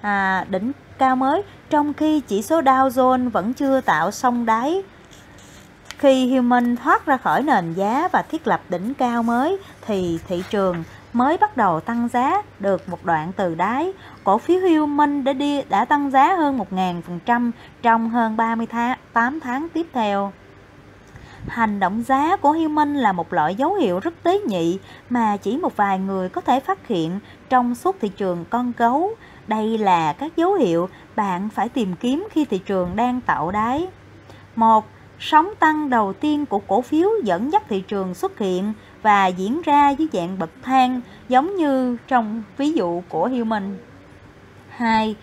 [0.00, 4.82] à, đỉnh cao mới trong khi chỉ số Dow Jones vẫn chưa tạo xong đáy.
[5.98, 10.42] Khi Human thoát ra khỏi nền giá và thiết lập đỉnh cao mới thì thị
[10.50, 10.84] trường
[11.18, 13.92] mới bắt đầu tăng giá được một đoạn từ đáy.
[14.24, 17.50] Cổ phiếu Human đã đi, đã tăng giá hơn 1.000%
[17.82, 20.32] trong hơn 38 tháng tiếp theo.
[21.48, 24.78] Hành động giá của Human là một loại dấu hiệu rất tế nhị
[25.10, 29.10] mà chỉ một vài người có thể phát hiện trong suốt thị trường con gấu.
[29.46, 33.88] Đây là các dấu hiệu bạn phải tìm kiếm khi thị trường đang tạo đáy.
[34.56, 34.86] một,
[35.20, 39.62] Sóng tăng đầu tiên của cổ phiếu dẫn dắt thị trường xuất hiện và diễn
[39.62, 43.76] ra dưới dạng bậc thang giống như trong ví dụ của Human.
[44.68, 45.16] 2.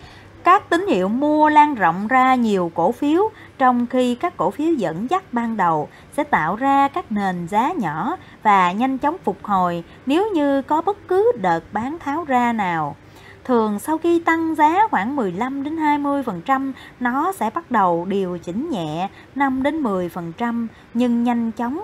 [0.44, 4.72] Các tín hiệu mua lan rộng ra nhiều cổ phiếu trong khi các cổ phiếu
[4.72, 9.44] dẫn dắt ban đầu sẽ tạo ra các nền giá nhỏ và nhanh chóng phục
[9.44, 12.96] hồi nếu như có bất cứ đợt bán tháo ra nào.
[13.44, 18.70] Thường sau khi tăng giá khoảng 15 đến 20%, nó sẽ bắt đầu điều chỉnh
[18.70, 21.80] nhẹ 5 đến 10% nhưng nhanh chóng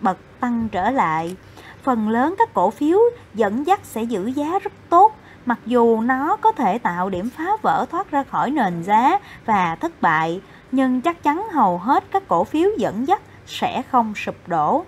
[0.00, 1.36] bật tăng trở lại.
[1.82, 2.98] Phần lớn các cổ phiếu
[3.34, 5.12] dẫn dắt sẽ giữ giá rất tốt,
[5.46, 9.76] mặc dù nó có thể tạo điểm phá vỡ thoát ra khỏi nền giá và
[9.80, 10.40] thất bại,
[10.72, 14.84] nhưng chắc chắn hầu hết các cổ phiếu dẫn dắt sẽ không sụp đổ.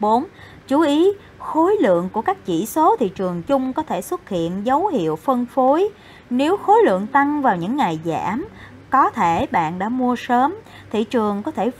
[0.00, 0.24] 4.
[0.68, 4.66] Chú ý, khối lượng của các chỉ số thị trường chung có thể xuất hiện
[4.66, 5.88] dấu hiệu phân phối.
[6.30, 8.48] Nếu khối lượng tăng vào những ngày giảm,
[8.90, 10.54] có thể bạn đã mua sớm,
[10.90, 11.70] thị trường có thể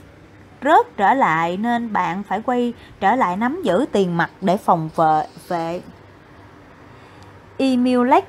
[0.63, 4.89] rớt trở lại nên bạn phải quay trở lại nắm giữ tiền mặt để phòng
[4.97, 5.81] vệ vệ
[7.59, 8.25] Emulec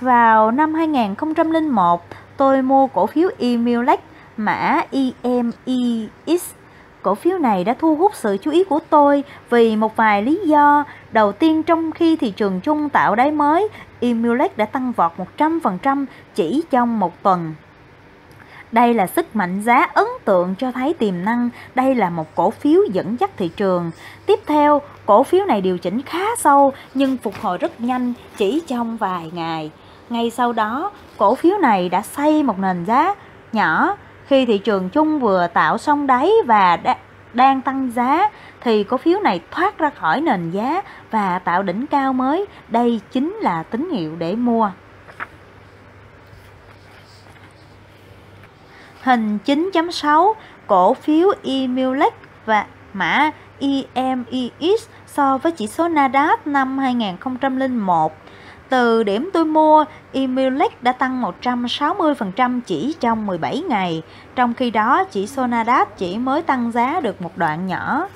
[0.00, 2.04] vào năm 2001
[2.36, 4.00] tôi mua cổ phiếu Emulec
[4.36, 6.42] mã EMEX
[7.02, 10.40] cổ phiếu này đã thu hút sự chú ý của tôi vì một vài lý
[10.44, 10.84] do.
[11.12, 13.68] Đầu tiên trong khi thị trường chung tạo đáy mới,
[14.00, 17.54] Emulex đã tăng vọt 100% chỉ trong một tuần.
[18.72, 22.50] Đây là sức mạnh giá ấn tượng cho thấy tiềm năng, đây là một cổ
[22.50, 23.90] phiếu dẫn dắt thị trường.
[24.26, 28.62] Tiếp theo, cổ phiếu này điều chỉnh khá sâu nhưng phục hồi rất nhanh chỉ
[28.66, 29.70] trong vài ngày.
[30.10, 33.14] Ngay sau đó, cổ phiếu này đã xây một nền giá
[33.52, 36.78] nhỏ khi thị trường chung vừa tạo xong đáy và
[37.34, 41.86] đang tăng giá thì cổ phiếu này thoát ra khỏi nền giá và tạo đỉnh
[41.86, 42.46] cao mới.
[42.68, 44.70] Đây chính là tín hiệu để mua.
[49.08, 50.32] Hình 9.6
[50.66, 52.12] cổ phiếu emulex
[52.46, 58.12] và mã EMEX so với chỉ số Nasdaq năm 2001.
[58.68, 64.02] Từ điểm tôi mua, emulex đã tăng 160% chỉ trong 17 ngày,
[64.34, 68.06] trong khi đó chỉ số Nasdaq chỉ mới tăng giá được một đoạn nhỏ.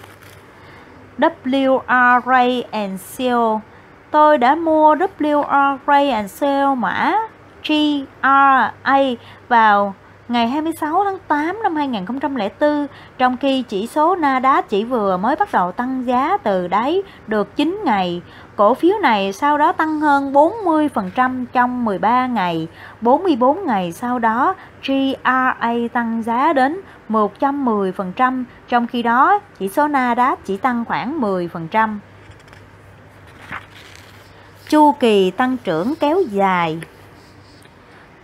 [1.19, 3.57] WR and Seal
[4.11, 7.15] Tôi đã mua WR and Seal mã
[7.69, 9.01] GRA
[9.49, 9.95] vào
[10.33, 12.87] ngày 26 tháng 8 năm 2004,
[13.19, 17.57] trong khi chỉ số Nasdaq chỉ vừa mới bắt đầu tăng giá từ đáy được
[17.57, 18.23] 9 ngày.
[18.57, 22.69] Cổ phiếu này sau đó tăng hơn 40% trong 13 ngày,
[23.01, 24.55] 44 ngày sau đó
[24.87, 31.99] GRA tăng giá đến 110%, trong khi đó chỉ số Nasdaq chỉ tăng khoảng 10%.
[34.69, 36.81] Chu kỳ tăng trưởng kéo dài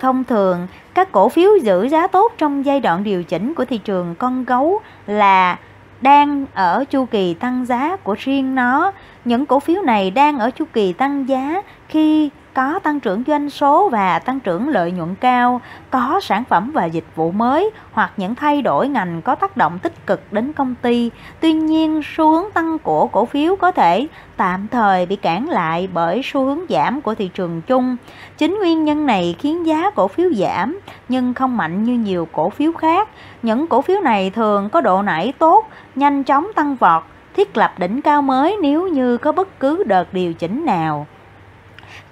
[0.01, 3.79] Thông thường, các cổ phiếu giữ giá tốt trong giai đoạn điều chỉnh của thị
[3.79, 5.59] trường con gấu là
[6.01, 8.93] đang ở chu kỳ tăng giá của riêng nó.
[9.25, 13.51] Những cổ phiếu này đang ở chu kỳ tăng giá khi có tăng trưởng doanh
[13.51, 18.12] số và tăng trưởng lợi nhuận cao, có sản phẩm và dịch vụ mới hoặc
[18.16, 21.11] những thay đổi ngành có tác động tích cực đến công ty.
[21.40, 25.88] Tuy nhiên, xu hướng tăng của cổ phiếu có thể tạm thời bị cản lại
[25.94, 27.97] bởi xu hướng giảm của thị trường chung.
[28.38, 32.51] Chính nguyên nhân này khiến giá cổ phiếu giảm nhưng không mạnh như nhiều cổ
[32.51, 33.09] phiếu khác.
[33.42, 37.03] Những cổ phiếu này thường có độ nảy tốt, nhanh chóng tăng vọt,
[37.37, 41.07] thiết lập đỉnh cao mới nếu như có bất cứ đợt điều chỉnh nào.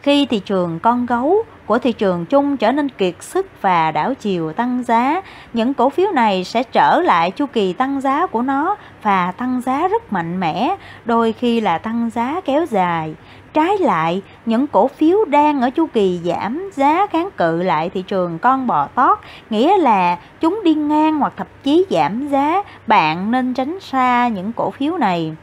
[0.06, 4.14] Khi thị trường con gấu của thị trường chung trở nên kiệt sức và đảo
[4.14, 8.42] chiều tăng giá, những cổ phiếu này sẽ trở lại chu kỳ tăng giá của
[8.42, 13.14] nó và tăng giá rất mạnh mẽ, đôi khi là tăng giá kéo dài.
[13.52, 18.02] Trái lại, những cổ phiếu đang ở chu kỳ giảm giá kháng cự lại thị
[18.02, 19.18] trường con bò tót,
[19.50, 24.52] nghĩa là chúng đi ngang hoặc thậm chí giảm giá, bạn nên tránh xa những
[24.52, 25.34] cổ phiếu này.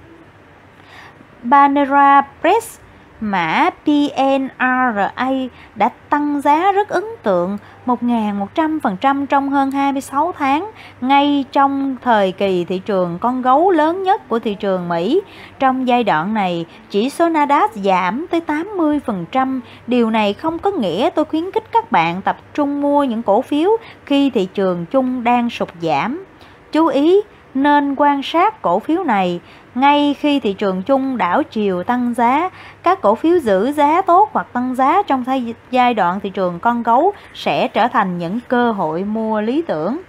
[1.44, 2.83] Banera Press
[3.24, 5.30] mã PNRA
[5.76, 12.66] đã tăng giá rất ấn tượng 1.100% trong hơn 26 tháng, ngay trong thời kỳ
[12.66, 15.22] thị trường con gấu lớn nhất của thị trường Mỹ.
[15.60, 19.60] Trong giai đoạn này, chỉ số Nasdaq giảm tới 80%.
[19.88, 23.42] Điều này không có nghĩa tôi khuyến khích các bạn tập trung mua những cổ
[23.42, 23.70] phiếu
[24.06, 26.26] khi thị trường chung đang sụt giảm.
[26.72, 27.22] Chú ý,
[27.54, 29.42] nên quan sát cổ phiếu này
[29.76, 32.50] ngay khi thị trường chung đảo chiều tăng giá,
[32.84, 35.24] các cổ phiếu giữ giá tốt hoặc tăng giá trong
[35.72, 40.02] giai đoạn thị trường con gấu sẽ trở thành những cơ hội mua lý tưởng.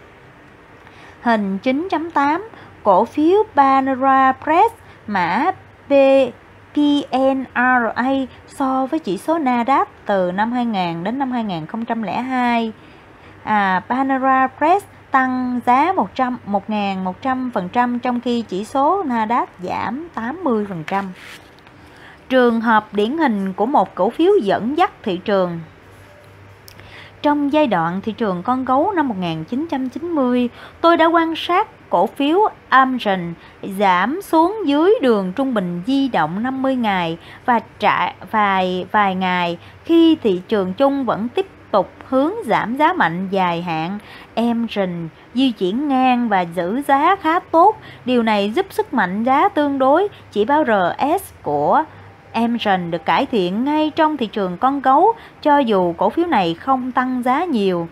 [1.22, 2.40] Hình 9.8
[2.82, 4.74] Cổ phiếu Panera Press
[5.06, 5.50] mã
[5.88, 5.92] B
[6.74, 8.10] PNRA
[8.46, 12.72] so với chỉ số Nasdaq từ năm 2000 đến năm 2002.
[13.44, 21.04] À, Panera Press tăng giá 100 1.100% trong khi chỉ số Nasdaq giảm 80%.
[22.28, 25.60] Trường hợp điển hình của một cổ phiếu dẫn dắt thị trường
[27.22, 30.48] trong giai đoạn thị trường con gấu năm 1990,
[30.80, 33.34] tôi đã quan sát cổ phiếu Amgen
[33.78, 39.58] giảm xuống dưới đường trung bình di động 50 ngày và trải vài vài ngày
[39.84, 41.46] khi thị trường chung vẫn tiếp
[42.14, 43.98] hướng giảm giá mạnh dài hạn,
[44.34, 47.76] Emgen di chuyển ngang và giữ giá khá tốt.
[48.04, 51.84] Điều này giúp sức mạnh giá tương đối chỉ báo RS của
[52.32, 56.54] Emgen được cải thiện ngay trong thị trường con gấu cho dù cổ phiếu này
[56.54, 57.88] không tăng giá nhiều.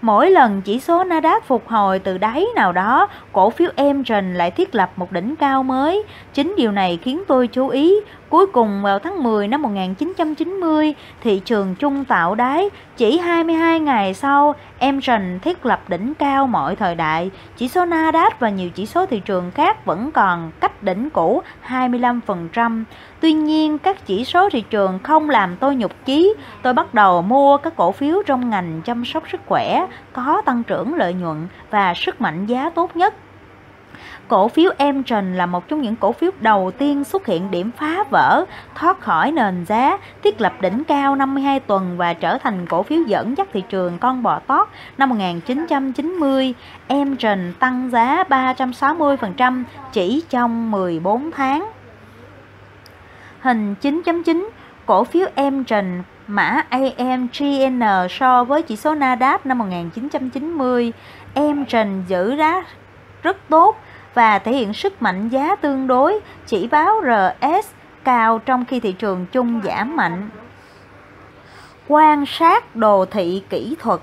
[0.00, 4.50] Mỗi lần chỉ số Nasdaq phục hồi từ đáy nào đó, cổ phiếu Emgen lại
[4.50, 6.02] thiết lập một đỉnh cao mới.
[6.34, 7.94] Chính điều này khiến tôi chú ý
[8.28, 14.14] Cuối cùng vào tháng 10 năm 1990, thị trường chung tạo đáy, chỉ 22 ngày
[14.14, 17.30] sau, Emerson thiết lập đỉnh cao mọi thời đại.
[17.56, 21.42] Chỉ số Nasdaq và nhiều chỉ số thị trường khác vẫn còn cách đỉnh cũ
[21.68, 22.84] 25%.
[23.20, 26.34] Tuy nhiên, các chỉ số thị trường không làm tôi nhục chí.
[26.62, 30.62] Tôi bắt đầu mua các cổ phiếu trong ngành chăm sóc sức khỏe, có tăng
[30.62, 33.14] trưởng lợi nhuận và sức mạnh giá tốt nhất
[34.28, 38.04] Cổ phiếu Emtron là một trong những cổ phiếu đầu tiên xuất hiện điểm phá
[38.10, 42.82] vỡ, thoát khỏi nền giá, thiết lập đỉnh cao 52 tuần và trở thành cổ
[42.82, 46.54] phiếu dẫn dắt thị trường con bò tót năm 1990.
[46.86, 51.70] Emtron tăng giá 360% chỉ trong 14 tháng.
[53.40, 54.48] Hình 9.9
[54.86, 60.92] cổ phiếu Emtron mã AMGN so với chỉ số Nasdaq năm 1990.
[61.34, 62.64] Emtron giữ giá
[63.22, 63.76] rất tốt
[64.16, 67.66] và thể hiện sức mạnh giá tương đối, chỉ báo RS
[68.04, 70.28] cao trong khi thị trường chung giảm mạnh.
[71.88, 74.00] Quan sát đồ thị kỹ thuật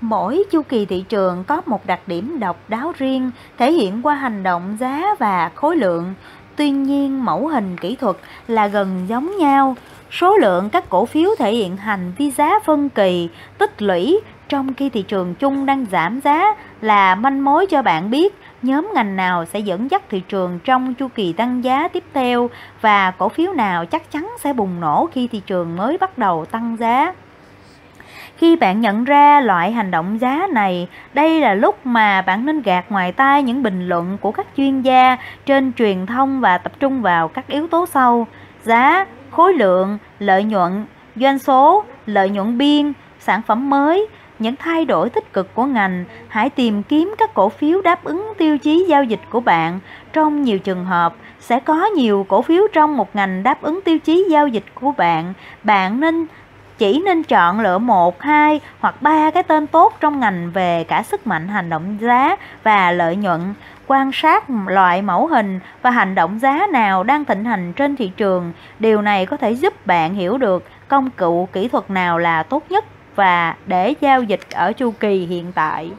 [0.00, 4.14] Mỗi chu kỳ thị trường có một đặc điểm độc đáo riêng, thể hiện qua
[4.14, 6.14] hành động giá và khối lượng.
[6.56, 8.16] Tuy nhiên, mẫu hình kỹ thuật
[8.48, 9.76] là gần giống nhau.
[10.10, 14.74] Số lượng các cổ phiếu thể hiện hành vi giá phân kỳ, tích lũy trong
[14.74, 19.16] khi thị trường chung đang giảm giá là manh mối cho bạn biết nhóm ngành
[19.16, 23.28] nào sẽ dẫn dắt thị trường trong chu kỳ tăng giá tiếp theo và cổ
[23.28, 27.12] phiếu nào chắc chắn sẽ bùng nổ khi thị trường mới bắt đầu tăng giá.
[28.36, 32.62] Khi bạn nhận ra loại hành động giá này, đây là lúc mà bạn nên
[32.62, 36.72] gạt ngoài tai những bình luận của các chuyên gia trên truyền thông và tập
[36.80, 38.26] trung vào các yếu tố sau:
[38.62, 44.06] giá, khối lượng, lợi nhuận, doanh số, lợi nhuận biên, sản phẩm mới,
[44.40, 48.32] những thay đổi tích cực của ngành, hãy tìm kiếm các cổ phiếu đáp ứng
[48.38, 49.80] tiêu chí giao dịch của bạn.
[50.12, 53.98] Trong nhiều trường hợp, sẽ có nhiều cổ phiếu trong một ngành đáp ứng tiêu
[53.98, 55.32] chí giao dịch của bạn.
[55.62, 56.26] Bạn nên
[56.78, 61.02] chỉ nên chọn lựa một, hai hoặc ba cái tên tốt trong ngành về cả
[61.02, 63.54] sức mạnh hành động giá và lợi nhuận.
[63.86, 68.10] Quan sát loại mẫu hình và hành động giá nào đang thịnh hành trên thị
[68.16, 68.52] trường.
[68.78, 72.64] Điều này có thể giúp bạn hiểu được công cụ kỹ thuật nào là tốt
[72.68, 72.84] nhất
[73.20, 75.90] và để giao dịch ở chu kỳ hiện tại.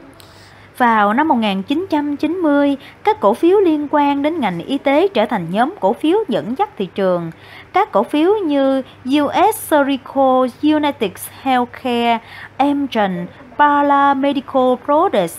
[0.78, 5.74] Vào năm 1990, các cổ phiếu liên quan đến ngành y tế trở thành nhóm
[5.80, 7.30] cổ phiếu dẫn dắt thị trường.
[7.72, 11.10] Các cổ phiếu như US Surgical, United
[11.42, 12.18] Healthcare,
[12.56, 13.26] Amgen,
[13.58, 15.38] paramedical Products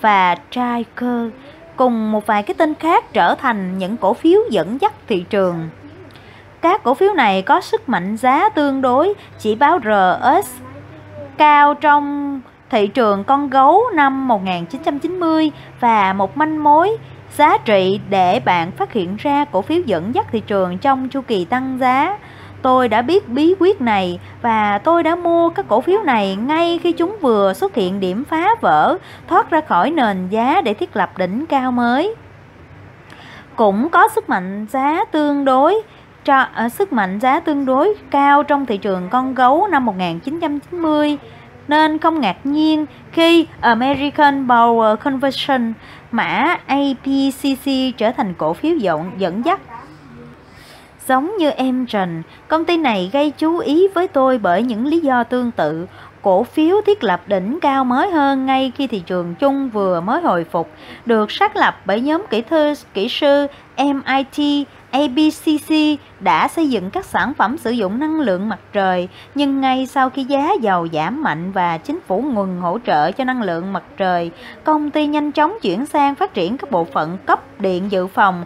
[0.00, 1.30] và Triker
[1.76, 5.68] cùng một vài cái tên khác trở thành những cổ phiếu dẫn dắt thị trường.
[6.60, 10.62] Các cổ phiếu này có sức mạnh giá tương đối, chỉ báo RS
[11.36, 12.40] cao trong
[12.70, 16.96] thị trường con gấu năm 1990 và một manh mối
[17.36, 21.20] giá trị để bạn phát hiện ra cổ phiếu dẫn dắt thị trường trong chu
[21.20, 22.18] kỳ tăng giá.
[22.62, 26.80] Tôi đã biết bí quyết này và tôi đã mua các cổ phiếu này ngay
[26.82, 30.96] khi chúng vừa xuất hiện điểm phá vỡ, thoát ra khỏi nền giá để thiết
[30.96, 32.14] lập đỉnh cao mới.
[33.56, 35.82] Cũng có sức mạnh giá tương đối
[36.24, 39.84] cho uh, à, sức mạnh giá tương đối cao trong thị trường con gấu năm
[39.84, 41.18] 1990
[41.68, 45.72] nên không ngạc nhiên khi American Power Conversion
[46.10, 49.60] mã APCC trở thành cổ phiếu dẫn, dẫn dắt.
[51.08, 55.24] Giống như Amgen, công ty này gây chú ý với tôi bởi những lý do
[55.24, 55.86] tương tự.
[56.22, 60.20] Cổ phiếu thiết lập đỉnh cao mới hơn ngay khi thị trường chung vừa mới
[60.20, 60.70] hồi phục,
[61.06, 67.04] được xác lập bởi nhóm kỹ thư kỹ sư MIT ABCC đã xây dựng các
[67.04, 71.22] sản phẩm sử dụng năng lượng mặt trời, nhưng ngay sau khi giá dầu giảm
[71.22, 74.30] mạnh và chính phủ ngừng hỗ trợ cho năng lượng mặt trời,
[74.64, 78.44] công ty nhanh chóng chuyển sang phát triển các bộ phận cấp điện dự phòng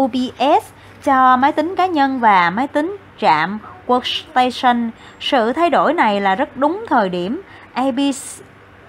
[0.00, 0.72] UPS
[1.04, 4.90] cho máy tính cá nhân và máy tính trạm Workstation.
[5.20, 7.42] Sự thay đổi này là rất đúng thời điểm.
[7.74, 8.14] ABC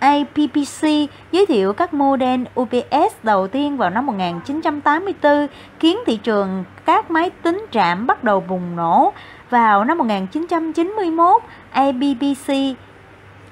[0.01, 0.87] APPC
[1.31, 5.47] giới thiệu các model UPS đầu tiên vào năm 1984,
[5.79, 9.13] khiến thị trường các máy tính trạm bắt đầu bùng nổ.
[9.49, 12.77] Vào năm 1991, APPC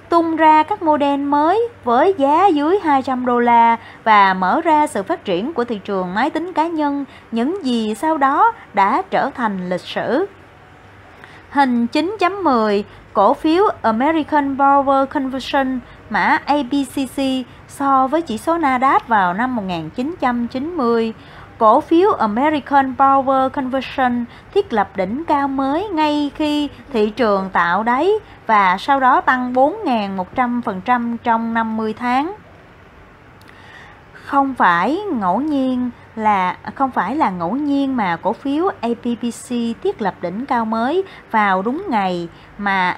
[0.10, 5.04] tung ra các model mới với giá dưới 200 đô la và mở ra sự
[5.04, 9.30] phát triển của thị trường máy tính cá nhân, những gì sau đó đã trở
[9.30, 10.26] thành lịch sử.
[11.50, 12.84] Hình 9.10
[13.14, 17.24] cổ phiếu American Power Conversion mã ABCC
[17.68, 21.14] so với chỉ số Nasdaq vào năm 1990.
[21.58, 27.84] Cổ phiếu American Power Conversion thiết lập đỉnh cao mới ngay khi thị trường tạo
[27.84, 28.12] đáy
[28.48, 32.34] và sau đó tăng 4.100% trong 50 tháng.
[34.14, 39.50] Không phải ngẫu nhiên là, không phải là ngẫu nhiên mà cổ phiếu APPC
[39.84, 42.98] thiết lập đỉnh cao mới vào đúng ngày mà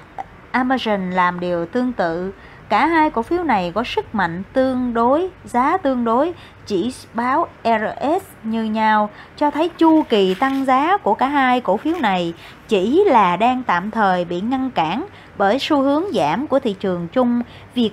[0.52, 2.32] Amazon làm điều tương tự.
[2.72, 6.32] Cả hai cổ phiếu này có sức mạnh tương đối, giá tương đối,
[6.66, 11.76] chỉ báo RS như nhau, cho thấy chu kỳ tăng giá của cả hai cổ
[11.76, 12.34] phiếu này
[12.68, 15.04] chỉ là đang tạm thời bị ngăn cản
[15.38, 17.42] bởi xu hướng giảm của thị trường chung.
[17.74, 17.92] Việc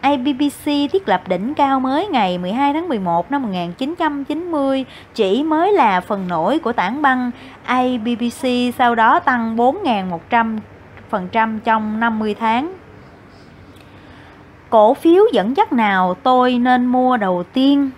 [0.00, 6.00] ABBC thiết lập đỉnh cao mới ngày 12 tháng 11 năm 1990 chỉ mới là
[6.00, 7.30] phần nổi của tảng băng.
[7.64, 8.46] ABBC
[8.78, 12.74] sau đó tăng 4.100% trong 50 tháng
[14.76, 17.90] cổ phiếu dẫn dắt nào tôi nên mua đầu tiên?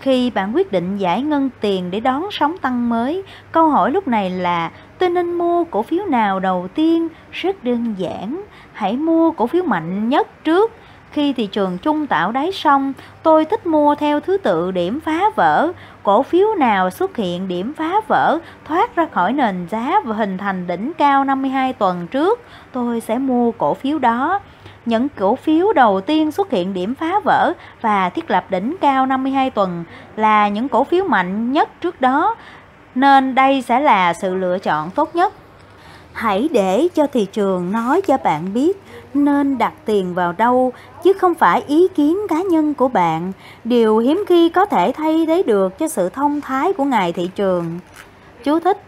[0.00, 3.22] Khi bạn quyết định giải ngân tiền để đón sóng tăng mới,
[3.52, 7.08] câu hỏi lúc này là tôi nên mua cổ phiếu nào đầu tiên?
[7.32, 10.72] Rất đơn giản, hãy mua cổ phiếu mạnh nhất trước.
[11.10, 15.24] Khi thị trường chung tạo đáy xong tôi thích mua theo thứ tự điểm phá
[15.36, 15.72] vỡ.
[16.02, 20.38] Cổ phiếu nào xuất hiện điểm phá vỡ, thoát ra khỏi nền giá và hình
[20.38, 22.40] thành đỉnh cao 52 tuần trước,
[22.72, 24.40] tôi sẽ mua cổ phiếu đó
[24.88, 29.06] những cổ phiếu đầu tiên xuất hiện điểm phá vỡ và thiết lập đỉnh cao
[29.06, 29.84] 52 tuần
[30.16, 32.34] là những cổ phiếu mạnh nhất trước đó,
[32.94, 35.34] nên đây sẽ là sự lựa chọn tốt nhất.
[36.12, 38.82] Hãy để cho thị trường nói cho bạn biết
[39.14, 40.72] nên đặt tiền vào đâu
[41.04, 43.32] chứ không phải ý kiến cá nhân của bạn,
[43.64, 47.30] điều hiếm khi có thể thay thế được cho sự thông thái của ngài thị
[47.34, 47.78] trường.
[48.44, 48.82] Chú thích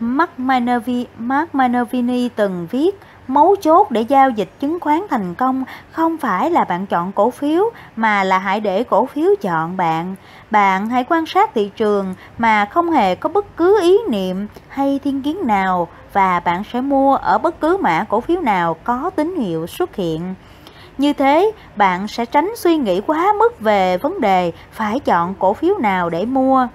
[0.00, 3.00] Mark Minervini, Mark Minervini từng viết
[3.30, 7.30] Mấu chốt để giao dịch chứng khoán thành công không phải là bạn chọn cổ
[7.30, 7.64] phiếu
[7.96, 10.14] mà là hãy để cổ phiếu chọn bạn.
[10.50, 15.00] Bạn hãy quan sát thị trường mà không hề có bất cứ ý niệm hay
[15.04, 19.10] thiên kiến nào và bạn sẽ mua ở bất cứ mã cổ phiếu nào có
[19.16, 20.34] tín hiệu xuất hiện.
[20.98, 25.54] Như thế, bạn sẽ tránh suy nghĩ quá mức về vấn đề phải chọn cổ
[25.54, 26.68] phiếu nào để mua.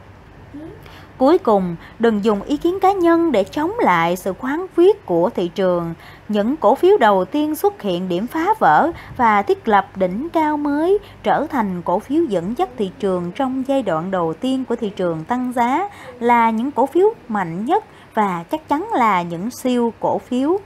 [1.17, 5.29] Cuối cùng, đừng dùng ý kiến cá nhân để chống lại sự khoáng quyết của
[5.29, 5.93] thị trường.
[6.29, 10.57] Những cổ phiếu đầu tiên xuất hiện điểm phá vỡ và thiết lập đỉnh cao
[10.57, 14.75] mới trở thành cổ phiếu dẫn dắt thị trường trong giai đoạn đầu tiên của
[14.75, 15.89] thị trường tăng giá
[16.19, 20.57] là những cổ phiếu mạnh nhất và chắc chắn là những siêu cổ phiếu.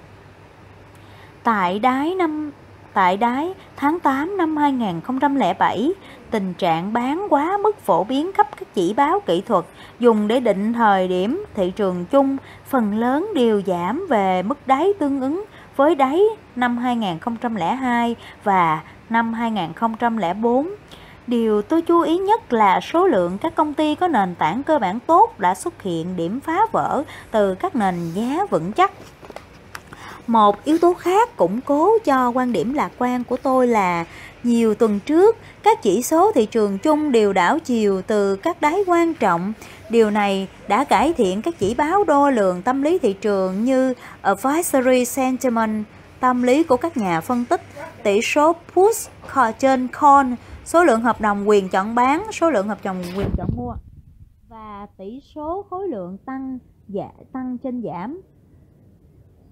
[1.44, 2.52] Tại đáy năm
[2.94, 5.92] Tại đáy tháng 8 năm 2007,
[6.32, 9.66] tình trạng bán quá mức phổ biến khắp các chỉ báo kỹ thuật,
[10.00, 14.94] dùng để định thời điểm thị trường chung, phần lớn đều giảm về mức đáy
[15.00, 16.24] tương ứng với đáy
[16.56, 20.68] năm 2002 và năm 2004.
[21.28, 24.80] Điều tôi chú ý nhất là số lượng các công ty có nền tảng cơ
[24.80, 28.92] bản tốt đã xuất hiện điểm phá vỡ từ các nền giá vững chắc
[30.30, 34.06] một yếu tố khác củng cố cho quan điểm lạc quan của tôi là
[34.44, 38.84] nhiều tuần trước, các chỉ số thị trường chung đều đảo chiều từ các đáy
[38.88, 39.54] quan trọng.
[39.90, 43.94] Điều này đã cải thiện các chỉ báo đo lường tâm lý thị trường như
[44.22, 45.86] Advisory Sentiment,
[46.20, 47.62] tâm lý của các nhà phân tích,
[48.04, 49.12] tỷ số push
[49.60, 50.34] trên call,
[50.66, 53.74] số lượng hợp đồng quyền chọn bán, số lượng hợp đồng quyền chọn mua
[54.50, 58.22] và tỷ số khối lượng tăng dạ, tăng trên giảm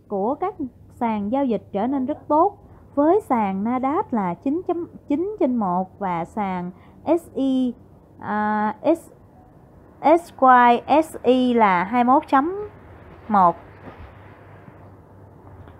[0.07, 0.55] của các
[0.95, 2.57] sàn giao dịch trở nên rất tốt.
[2.95, 6.71] Với sàn Nasdaq là 9.9 trên 1 và sàn
[7.05, 7.73] SI
[8.17, 9.11] uh, S,
[9.99, 13.53] à, SYSI là 21.1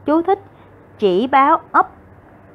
[0.06, 0.40] Chú thích
[1.00, 1.86] chỉ báo up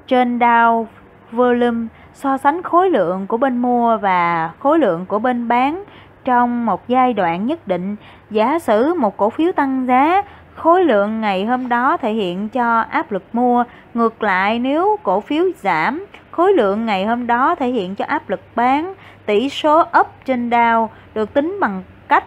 [0.06, 0.84] trên down
[1.32, 5.84] volume so sánh khối lượng của bên mua và khối lượng của bên bán
[6.24, 7.96] trong một giai đoạn nhất định.
[8.30, 10.22] Giả sử một cổ phiếu tăng giá
[10.62, 15.20] Khối lượng ngày hôm đó thể hiện cho áp lực mua, ngược lại nếu cổ
[15.20, 18.94] phiếu giảm, khối lượng ngày hôm đó thể hiện cho áp lực bán.
[19.26, 22.24] Tỷ số up trên down được tính bằng cách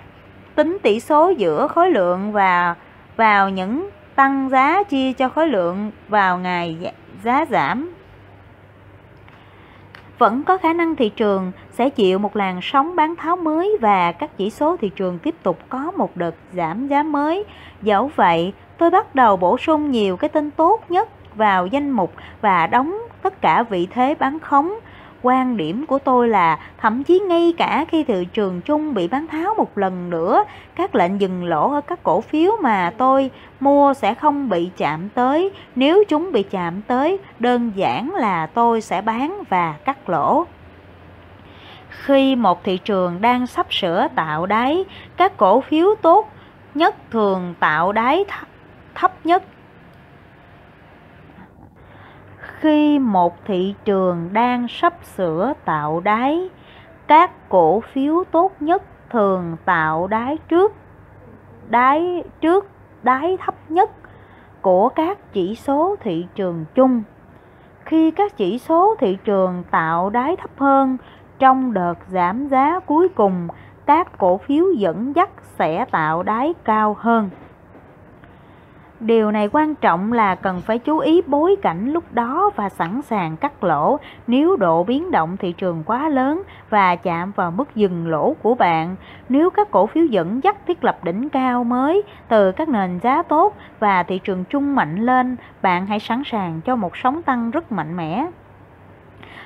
[0.56, 2.76] tính tỷ số giữa khối lượng và
[3.16, 6.92] vào những tăng giá chia cho khối lượng vào ngày
[7.24, 7.95] giá giảm
[10.18, 14.12] vẫn có khả năng thị trường sẽ chịu một làn sóng bán tháo mới và
[14.12, 17.44] các chỉ số thị trường tiếp tục có một đợt giảm giá mới.
[17.82, 22.14] Dẫu vậy, tôi bắt đầu bổ sung nhiều cái tên tốt nhất vào danh mục
[22.42, 24.74] và đóng tất cả vị thế bán khống
[25.26, 29.28] Quan điểm của tôi là thậm chí ngay cả khi thị trường chung bị bán
[29.28, 30.44] tháo một lần nữa,
[30.76, 35.10] các lệnh dừng lỗ ở các cổ phiếu mà tôi mua sẽ không bị chạm
[35.10, 35.52] tới.
[35.76, 40.46] Nếu chúng bị chạm tới, đơn giản là tôi sẽ bán và cắt lỗ.
[41.90, 44.86] Khi một thị trường đang sắp sửa tạo đáy,
[45.18, 46.30] các cổ phiếu tốt
[46.76, 48.26] nhất thường tạo đáy
[48.96, 49.44] thấp nhất
[52.60, 56.50] khi một thị trường đang sắp sửa tạo đáy,
[57.08, 60.74] các cổ phiếu tốt nhất thường tạo đáy trước
[61.70, 62.68] đáy trước
[63.04, 63.92] đáy thấp nhất
[64.62, 67.04] của các chỉ số thị trường chung.
[67.86, 70.98] Khi các chỉ số thị trường tạo đáy thấp hơn
[71.40, 73.48] trong đợt giảm giá cuối cùng,
[73.86, 77.30] các cổ phiếu dẫn dắt sẽ tạo đáy cao hơn.
[79.00, 83.02] Điều này quan trọng là cần phải chú ý bối cảnh lúc đó và sẵn
[83.02, 87.76] sàng cắt lỗ nếu độ biến động thị trường quá lớn và chạm vào mức
[87.76, 88.96] dừng lỗ của bạn.
[89.30, 93.24] Nếu các cổ phiếu dẫn dắt thiết lập đỉnh cao mới từ các nền giá
[93.24, 97.52] tốt và thị trường chung mạnh lên, bạn hãy sẵn sàng cho một sóng tăng
[97.52, 98.28] rất mạnh mẽ.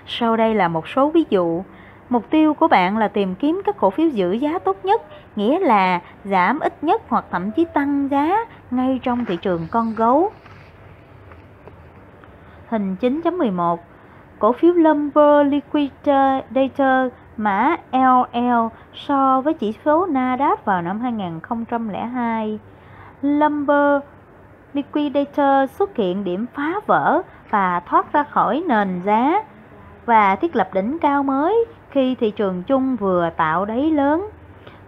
[0.07, 1.63] Sau đây là một số ví dụ.
[2.10, 5.01] Mục tiêu của bạn là tìm kiếm các cổ phiếu giữ giá tốt nhất,
[5.36, 9.95] nghĩa là giảm ít nhất hoặc thậm chí tăng giá ngay trong thị trường con
[9.95, 10.32] gấu.
[12.68, 13.78] Hình 9.11
[14.39, 22.60] Cổ phiếu Lumber Liquidator mã LL so với chỉ số Nasdaq vào năm 2002.
[23.22, 24.01] Lumber
[24.74, 29.43] Liquidator xuất hiện điểm phá vỡ và thoát ra khỏi nền giá
[30.05, 34.29] và thiết lập đỉnh cao mới khi thị trường chung vừa tạo đáy lớn.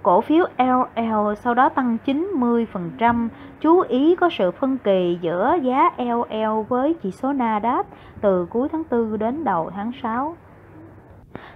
[0.03, 3.27] Cổ phiếu LL sau đó tăng 90%,
[3.61, 7.83] chú ý có sự phân kỳ giữa giá LL với chỉ số Nasdaq
[8.21, 10.35] từ cuối tháng 4 đến đầu tháng 6.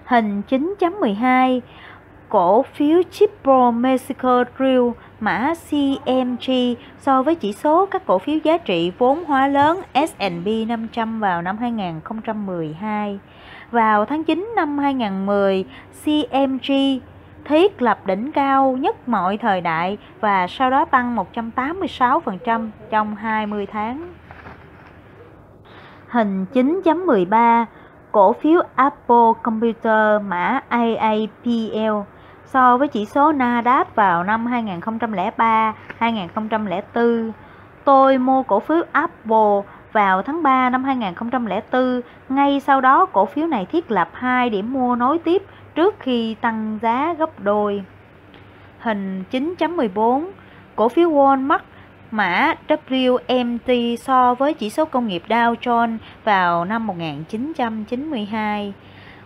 [0.05, 1.61] Hình 9.12
[2.29, 4.89] Cổ phiếu Chipro Mexico Drill
[5.19, 6.51] mã CMG
[6.99, 11.41] so với chỉ số các cổ phiếu giá trị vốn hóa lớn S&P 500 vào
[11.41, 13.19] năm 2012.
[13.76, 15.65] Vào tháng 9 năm 2010,
[16.03, 16.73] CMG
[17.45, 23.65] thiết lập đỉnh cao nhất mọi thời đại và sau đó tăng 186% trong 20
[23.65, 24.13] tháng.
[26.07, 27.65] Hình 9.13
[28.11, 32.01] Cổ phiếu Apple Computer mã AAPL
[32.45, 37.32] so với chỉ số Nasdaq vào năm 2003, 2004.
[37.84, 39.61] Tôi mua cổ phiếu Apple
[39.95, 44.73] vào tháng 3 năm 2004, ngay sau đó cổ phiếu này thiết lập hai điểm
[44.73, 45.43] mua nối tiếp
[45.75, 47.83] trước khi tăng giá gấp đôi.
[48.79, 50.29] Hình 9.14
[50.75, 51.59] Cổ phiếu Walmart
[52.11, 58.73] mã WMT so với chỉ số công nghiệp Dow Jones vào năm 1992.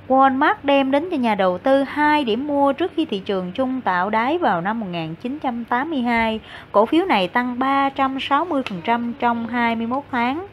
[0.07, 3.81] Walmart đem đến cho nhà đầu tư hai điểm mua trước khi thị trường chung
[3.81, 6.39] tạo đáy vào năm 1982.
[6.71, 10.47] Cổ phiếu này tăng 360% trong 21 tháng.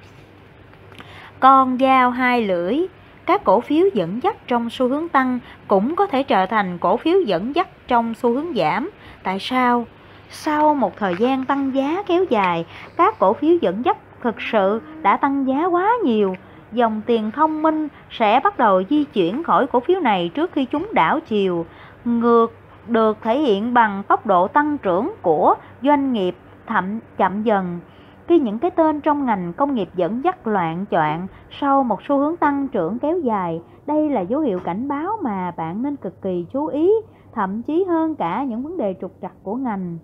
[1.40, 2.78] Con dao hai lưỡi,
[3.26, 6.96] các cổ phiếu dẫn dắt trong xu hướng tăng cũng có thể trở thành cổ
[6.96, 8.90] phiếu dẫn dắt trong xu hướng giảm.
[9.22, 9.86] Tại sao?
[10.30, 12.66] Sau một thời gian tăng giá kéo dài,
[12.96, 16.36] các cổ phiếu dẫn dắt thực sự đã tăng giá quá nhiều.
[16.72, 20.64] Dòng tiền thông minh sẽ bắt đầu di chuyển khỏi cổ phiếu này trước khi
[20.64, 21.66] chúng đảo chiều.
[22.04, 22.52] Ngược
[22.86, 27.80] được thể hiện bằng tốc độ tăng trưởng của doanh nghiệp thậm chậm dần.
[28.26, 31.26] Khi những cái tên trong ngành công nghiệp dẫn dắt loạn choạng
[31.60, 35.50] sau một xu hướng tăng trưởng kéo dài, đây là dấu hiệu cảnh báo mà
[35.50, 36.90] bạn nên cực kỳ chú ý,
[37.32, 39.98] thậm chí hơn cả những vấn đề trục trặc của ngành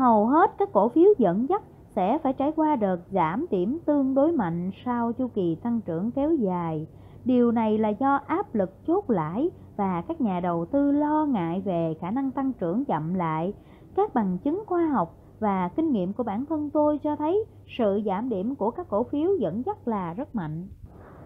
[0.00, 1.62] hầu hết các cổ phiếu dẫn dắt
[1.96, 6.10] sẽ phải trải qua đợt giảm điểm tương đối mạnh sau chu kỳ tăng trưởng
[6.10, 6.86] kéo dài.
[7.24, 11.62] Điều này là do áp lực chốt lãi và các nhà đầu tư lo ngại
[11.64, 13.54] về khả năng tăng trưởng chậm lại.
[13.96, 17.44] Các bằng chứng khoa học và kinh nghiệm của bản thân tôi cho thấy
[17.78, 20.68] sự giảm điểm của các cổ phiếu dẫn dắt là rất mạnh.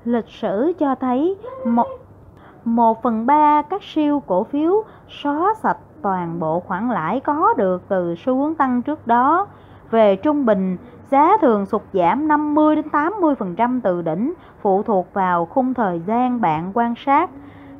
[0.05, 1.37] Lịch sử cho thấy
[1.67, 1.87] một,
[2.65, 7.83] một phần ba các siêu cổ phiếu xóa sạch toàn bộ khoản lãi có được
[7.89, 9.47] từ xu hướng tăng trước đó.
[9.91, 10.77] Về trung bình,
[11.11, 16.41] giá thường sụt giảm 50 đến 80% từ đỉnh, phụ thuộc vào khung thời gian
[16.41, 17.31] bạn quan sát.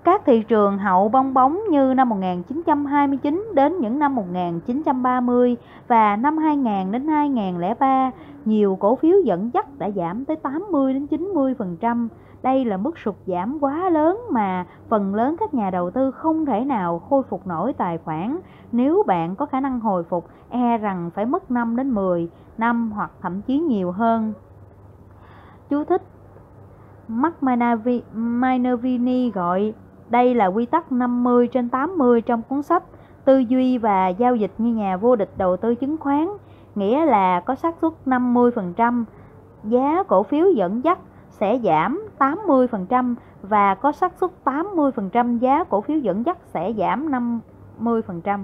[0.05, 5.57] Các thị trường hậu bong bóng như năm 1929 đến những năm 1930
[5.89, 8.11] và năm 2000 đến 2003,
[8.45, 12.09] nhiều cổ phiếu dẫn dắt đã giảm tới 80 đến 90%.
[12.43, 16.47] Đây là mức sụt giảm quá lớn mà phần lớn các nhà đầu tư không
[16.47, 18.39] thể nào khôi phục nổi tài khoản.
[18.73, 22.29] Nếu bạn có khả năng hồi phục, e rằng phải mất 5 đến 10
[22.59, 24.33] năm hoặc thậm chí nhiều hơn.
[25.69, 26.03] Chú thích
[27.09, 27.35] Mark
[28.13, 29.75] Minervini gọi
[30.15, 32.83] đây là quy tắc 50 trên 80 trong cuốn sách
[33.25, 36.29] Tư duy và giao dịch như nhà vô địch đầu tư chứng khoán,
[36.75, 39.05] nghĩa là có xác suất 50%
[39.65, 40.99] giá cổ phiếu dẫn dắt
[41.31, 47.11] sẽ giảm 80% và có xác suất 80% giá cổ phiếu dẫn dắt sẽ giảm
[47.81, 48.39] 50%.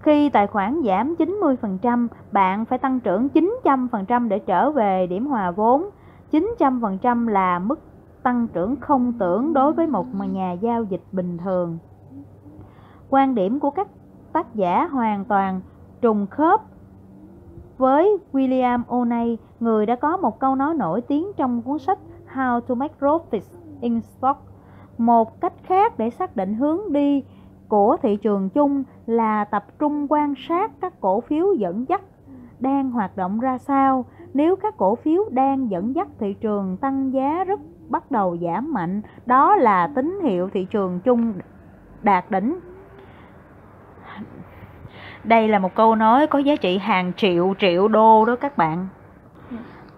[0.00, 3.28] Khi tài khoản giảm 90%, bạn phải tăng trưởng
[3.64, 5.90] 900% để trở về điểm hòa vốn.
[6.32, 7.80] 900% là mức
[8.28, 11.78] tăng trưởng không tưởng đối với một nhà giao dịch bình thường.
[13.10, 13.88] Quan điểm của các
[14.32, 15.60] tác giả hoàn toàn
[16.00, 16.60] trùng khớp
[17.78, 21.98] với William O'Neill, người đã có một câu nói nổi tiếng trong cuốn sách
[22.34, 24.40] How to Make Profits in Stock.
[24.98, 27.24] Một cách khác để xác định hướng đi
[27.68, 32.02] của thị trường chung là tập trung quan sát các cổ phiếu dẫn dắt
[32.60, 34.04] đang hoạt động ra sao.
[34.34, 38.72] Nếu các cổ phiếu đang dẫn dắt thị trường tăng giá rất bắt đầu giảm
[38.72, 41.32] mạnh, đó là tín hiệu thị trường chung
[42.02, 42.58] đạt đỉnh
[45.28, 48.88] đây là một câu nói có giá trị hàng triệu triệu đô đó các bạn.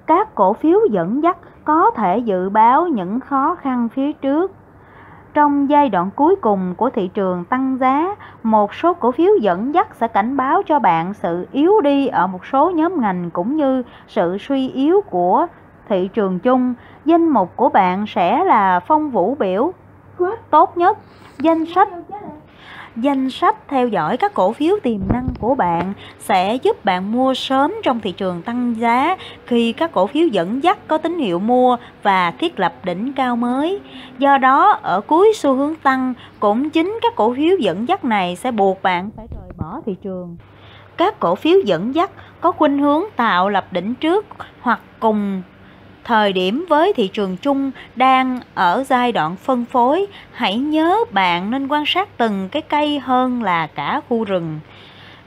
[0.07, 4.53] Các cổ phiếu dẫn dắt có thể dự báo những khó khăn phía trước.
[5.35, 9.75] Trong giai đoạn cuối cùng của thị trường tăng giá, một số cổ phiếu dẫn
[9.75, 13.57] dắt sẽ cảnh báo cho bạn sự yếu đi ở một số nhóm ngành cũng
[13.57, 15.47] như sự suy yếu của
[15.91, 16.75] thị trường chung.
[17.05, 19.73] Danh mục của bạn sẽ là phong vũ biểu
[20.51, 20.99] tốt nhất.
[21.39, 21.89] Danh sách
[22.97, 27.35] danh sách theo dõi các cổ phiếu tiềm năng của bạn sẽ giúp bạn mua
[27.35, 29.17] sớm trong thị trường tăng giá
[29.47, 33.37] khi các cổ phiếu dẫn dắt có tín hiệu mua và thiết lập đỉnh cao
[33.37, 33.81] mới.
[34.19, 38.37] Do đó, ở cuối xu hướng tăng, cũng chính các cổ phiếu dẫn dắt này
[38.37, 40.37] sẽ buộc bạn phải rời bỏ thị trường.
[40.97, 42.11] Các cổ phiếu dẫn dắt
[42.41, 44.27] có khuynh hướng tạo lập đỉnh trước
[44.61, 45.43] hoặc cùng
[46.05, 51.51] thời điểm với thị trường chung đang ở giai đoạn phân phối, hãy nhớ bạn
[51.51, 54.61] nên quan sát từng cái cây hơn là cả khu rừng.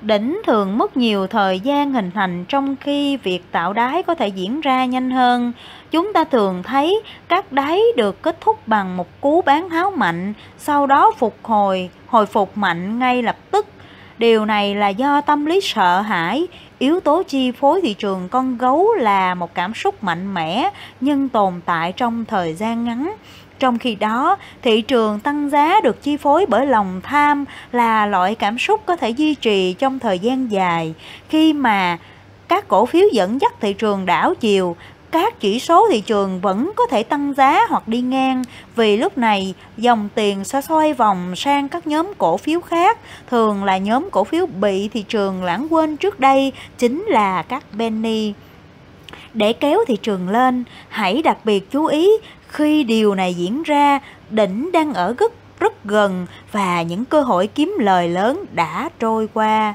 [0.02, 4.28] Đỉnh thường mất nhiều thời gian hình thành trong khi việc tạo đáy có thể
[4.28, 5.52] diễn ra nhanh hơn.
[5.92, 10.34] Chúng ta thường thấy các đáy được kết thúc bằng một cú bán tháo mạnh,
[10.58, 13.68] sau đó phục hồi, hồi phục mạnh ngay lập tức.
[14.18, 16.48] Điều này là do tâm lý sợ hãi,
[16.80, 20.70] yếu tố chi phối thị trường con gấu là một cảm xúc mạnh mẽ
[21.02, 23.14] nhưng tồn tại trong thời gian ngắn.
[23.60, 28.36] Trong khi đó, thị trường tăng giá được chi phối bởi lòng tham là loại
[28.36, 30.94] cảm xúc có thể duy trì trong thời gian dài.
[31.30, 31.98] Khi mà
[32.48, 34.76] các cổ phiếu dẫn dắt thị trường đảo chiều,
[35.14, 38.44] các chỉ số thị trường vẫn có thể tăng giá hoặc đi ngang
[38.76, 42.98] vì lúc này dòng tiền sẽ xoay vòng sang các nhóm cổ phiếu khác,
[43.30, 47.64] thường là nhóm cổ phiếu bị thị trường lãng quên trước đây chính là các
[47.80, 48.34] penny.
[49.34, 52.10] Để kéo thị trường lên, hãy đặc biệt chú ý
[52.48, 54.00] khi điều này diễn ra,
[54.30, 59.28] đỉnh đang ở rất rất gần và những cơ hội kiếm lời lớn đã trôi
[59.34, 59.74] qua.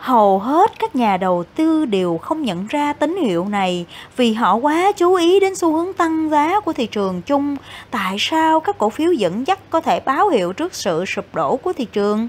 [0.00, 3.86] Hầu hết các nhà đầu tư đều không nhận ra tín hiệu này
[4.16, 7.56] vì họ quá chú ý đến xu hướng tăng giá của thị trường chung.
[7.90, 11.56] Tại sao các cổ phiếu dẫn dắt có thể báo hiệu trước sự sụp đổ
[11.56, 12.28] của thị trường?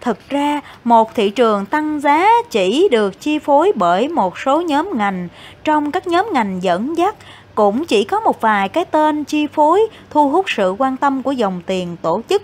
[0.00, 4.90] Thực ra, một thị trường tăng giá chỉ được chi phối bởi một số nhóm
[4.94, 5.28] ngành.
[5.64, 7.16] Trong các nhóm ngành dẫn dắt,
[7.54, 9.80] cũng chỉ có một vài cái tên chi phối
[10.10, 12.42] thu hút sự quan tâm của dòng tiền tổ chức.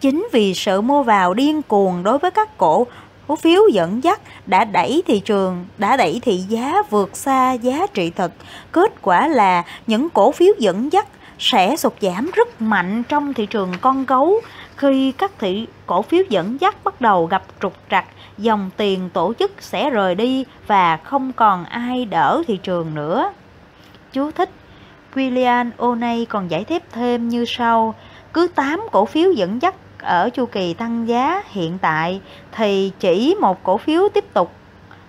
[0.00, 2.86] Chính vì sự mua vào điên cuồng đối với các cổ
[3.32, 7.86] cổ phiếu dẫn dắt đã đẩy thị trường, đã đẩy thị giá vượt xa giá
[7.94, 8.32] trị thực.
[8.72, 11.06] Kết quả là những cổ phiếu dẫn dắt
[11.38, 14.40] sẽ sụt giảm rất mạnh trong thị trường con gấu
[14.76, 18.04] khi các thị cổ phiếu dẫn dắt bắt đầu gặp trục trặc
[18.38, 23.32] dòng tiền tổ chức sẽ rời đi và không còn ai đỡ thị trường nữa.
[24.12, 24.50] Chú thích
[25.14, 27.94] William O'Neill còn giải thích thêm như sau
[28.32, 32.20] cứ 8 cổ phiếu dẫn dắt ở chu kỳ tăng giá hiện tại
[32.52, 34.52] thì chỉ một cổ phiếu tiếp tục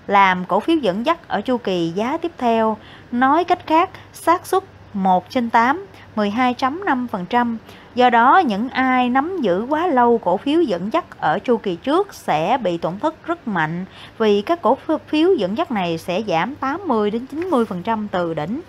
[0.08, 2.78] làm cổ phiếu dẫn dắt ở chu kỳ giá tiếp theo.
[3.12, 4.64] Nói cách khác, xác suất
[4.94, 5.86] 1 trên 8,
[6.16, 7.58] 12.5%.
[7.96, 11.76] Do đó, những ai nắm giữ quá lâu cổ phiếu dẫn dắt ở chu kỳ
[11.76, 13.86] trước sẽ bị tổn thất rất mạnh
[14.18, 14.78] vì các cổ
[15.08, 18.62] phiếu dẫn dắt này sẽ giảm 80 đến 90% từ đỉnh.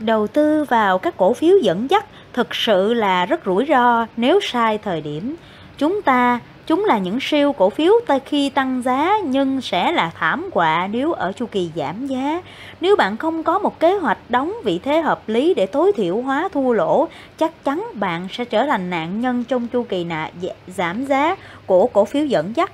[0.00, 4.40] Đầu tư vào các cổ phiếu dẫn dắt thực sự là rất rủi ro nếu
[4.42, 5.36] sai thời điểm.
[5.78, 7.92] Chúng ta Chúng là những siêu cổ phiếu
[8.26, 12.42] khi tăng giá nhưng sẽ là thảm họa nếu ở chu kỳ giảm giá.
[12.80, 16.20] Nếu bạn không có một kế hoạch đóng vị thế hợp lý để tối thiểu
[16.20, 17.08] hóa thua lỗ,
[17.38, 21.36] chắc chắn bạn sẽ trở thành nạn nhân trong chu kỳ nạ dạ, giảm giá
[21.66, 22.72] của cổ phiếu dẫn dắt.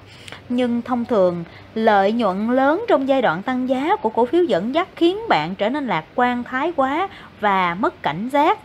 [0.49, 1.45] Nhưng thông thường,
[1.75, 5.55] lợi nhuận lớn trong giai đoạn tăng giá của cổ phiếu dẫn dắt khiến bạn
[5.55, 7.09] trở nên lạc quan thái quá
[7.41, 8.59] và mất cảnh giác.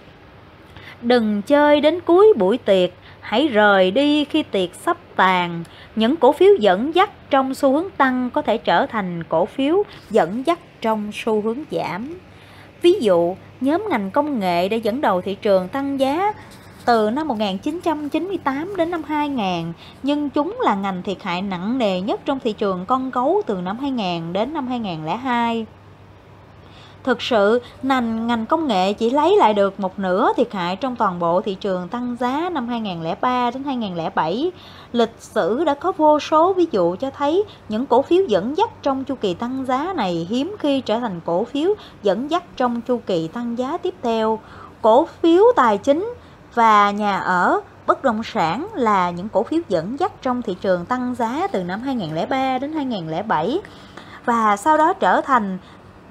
[1.02, 2.90] Đừng chơi đến cuối buổi tiệc
[3.20, 5.64] hãy rời đi khi tiệc sắp tàn.
[5.96, 9.84] Những cổ phiếu dẫn dắt trong xu hướng tăng có thể trở thành cổ phiếu
[10.10, 12.18] dẫn dắt trong xu hướng giảm.
[12.82, 16.34] Ví dụ, nhóm ngành công nghệ đã dẫn đầu thị trường tăng giá
[16.86, 19.74] từ năm 1998 đến năm 2000,
[20.04, 23.56] nhưng chúng là ngành thiệt hại nặng nề nhất trong thị trường con gấu từ
[23.56, 25.66] năm 2000 đến năm 2002.
[27.04, 30.96] Thực sự, ngành ngành công nghệ chỉ lấy lại được một nửa thiệt hại trong
[30.96, 34.52] toàn bộ thị trường tăng giá năm 2003 đến 2007.
[34.94, 38.70] Lịch sử đã có vô số ví dụ cho thấy những cổ phiếu dẫn dắt
[38.82, 41.74] trong chu kỳ tăng giá này hiếm khi trở thành cổ phiếu
[42.04, 44.40] dẫn dắt trong chu kỳ tăng giá tiếp theo.
[44.82, 46.14] Cổ phiếu tài chính
[46.54, 50.86] và nhà ở bất động sản là những cổ phiếu dẫn dắt trong thị trường
[50.86, 53.60] tăng giá từ năm 2003 đến 2007
[54.26, 55.58] và sau đó trở thành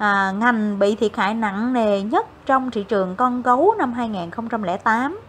[0.01, 5.19] à, ngành bị thiệt hại nặng nề nhất trong thị trường con gấu năm 2008.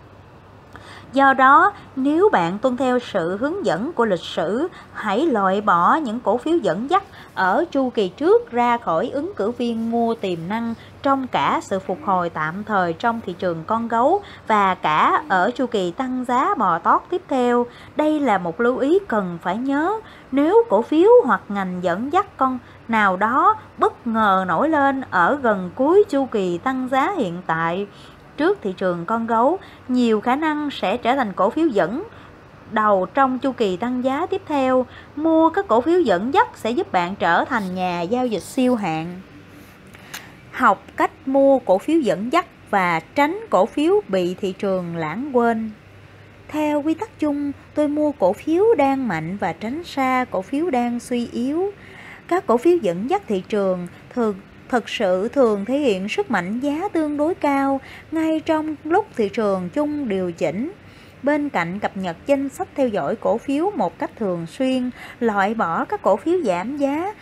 [1.13, 5.95] Do đó, nếu bạn tuân theo sự hướng dẫn của lịch sử, hãy loại bỏ
[5.95, 7.03] những cổ phiếu dẫn dắt
[7.35, 11.79] ở chu kỳ trước ra khỏi ứng cử viên mua tiềm năng trong cả sự
[11.79, 16.25] phục hồi tạm thời trong thị trường con gấu và cả ở chu kỳ tăng
[16.25, 17.67] giá bò tót tiếp theo.
[17.97, 20.01] Đây là một lưu ý cần phải nhớ.
[20.33, 22.59] Nếu cổ phiếu hoặc ngành dẫn dắt con
[22.93, 27.87] nào đó bất ngờ nổi lên ở gần cuối chu kỳ tăng giá hiện tại
[28.37, 32.05] trước thị trường con gấu, nhiều khả năng sẽ trở thành cổ phiếu dẫn
[32.71, 34.87] đầu trong chu kỳ tăng giá tiếp theo.
[35.17, 38.77] Mua các cổ phiếu dẫn dắt sẽ giúp bạn trở thành nhà giao dịch siêu
[38.77, 39.21] hạng.
[40.53, 45.37] Học cách mua cổ phiếu dẫn dắt và tránh cổ phiếu bị thị trường lãng
[45.37, 45.71] quên.
[46.49, 50.71] Theo quy tắc chung, tôi mua cổ phiếu đang mạnh và tránh xa cổ phiếu
[50.71, 51.73] đang suy yếu.
[52.33, 54.35] Các cổ phiếu dẫn dắt thị trường thường
[54.69, 57.81] thực sự thường thể hiện sức mạnh giá tương đối cao
[58.13, 60.73] ngay trong lúc thị trường chung điều chỉnh.
[61.23, 65.55] bên cạnh cập nhật danh sách theo dõi cổ phiếu một cách thường xuyên, loại
[65.55, 67.15] bỏ các cổ phiếu giảm giá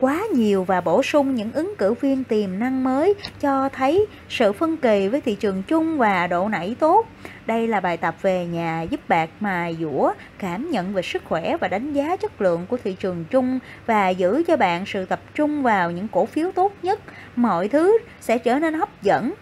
[0.00, 4.52] quá nhiều và bổ sung những ứng cử viên tiềm năng mới cho thấy sự
[4.52, 7.06] phân kỳ với thị trường chung và độ nảy tốt.
[7.46, 11.56] Đây là bài tập về nhà giúp bạn mài dũa, cảm nhận về sức khỏe
[11.56, 15.20] và đánh giá chất lượng của thị trường chung và giữ cho bạn sự tập
[15.34, 17.00] trung vào những cổ phiếu tốt nhất.
[17.36, 19.32] Mọi thứ sẽ trở nên hấp dẫn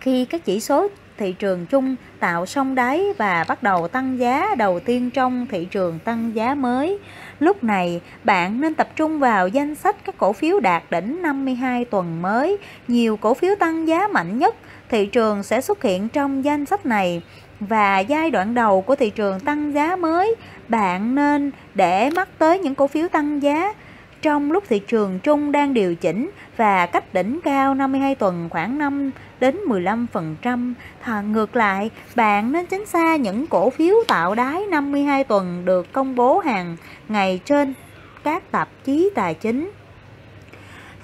[0.00, 0.88] khi các chỉ số
[1.18, 5.64] thị trường chung tạo sông đáy và bắt đầu tăng giá đầu tiên trong thị
[5.64, 6.98] trường tăng giá mới.
[7.40, 11.84] Lúc này, bạn nên tập trung vào danh sách các cổ phiếu đạt đỉnh 52
[11.84, 12.56] tuần mới.
[12.88, 14.54] Nhiều cổ phiếu tăng giá mạnh nhất
[14.88, 17.22] thị trường sẽ xuất hiện trong danh sách này
[17.60, 20.34] và giai đoạn đầu của thị trường tăng giá mới,
[20.68, 23.74] bạn nên để mắt tới những cổ phiếu tăng giá
[24.22, 28.78] trong lúc thị trường chung đang điều chỉnh và cách đỉnh cao 52 tuần khoảng
[28.78, 29.10] 5
[29.40, 30.74] đến 15%.
[31.02, 35.92] Thà ngược lại, bạn nên tránh xa những cổ phiếu tạo đáy 52 tuần được
[35.92, 36.76] công bố hàng
[37.08, 37.74] ngày trên
[38.24, 39.70] các tạp chí tài chính.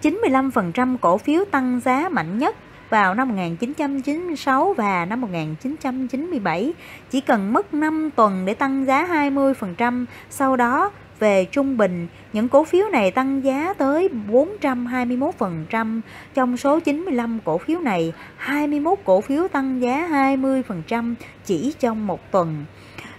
[0.03, 2.57] 95% cổ phiếu tăng giá mạnh nhất
[2.91, 6.73] vào năm 1996 và năm 1997
[7.11, 12.49] chỉ cần mất 5 tuần để tăng giá 20%, sau đó về trung bình, những
[12.49, 16.01] cổ phiếu này tăng giá tới 421%.
[16.35, 21.15] Trong số 95 cổ phiếu này, 21 cổ phiếu tăng giá 20%
[21.45, 22.65] chỉ trong một tuần.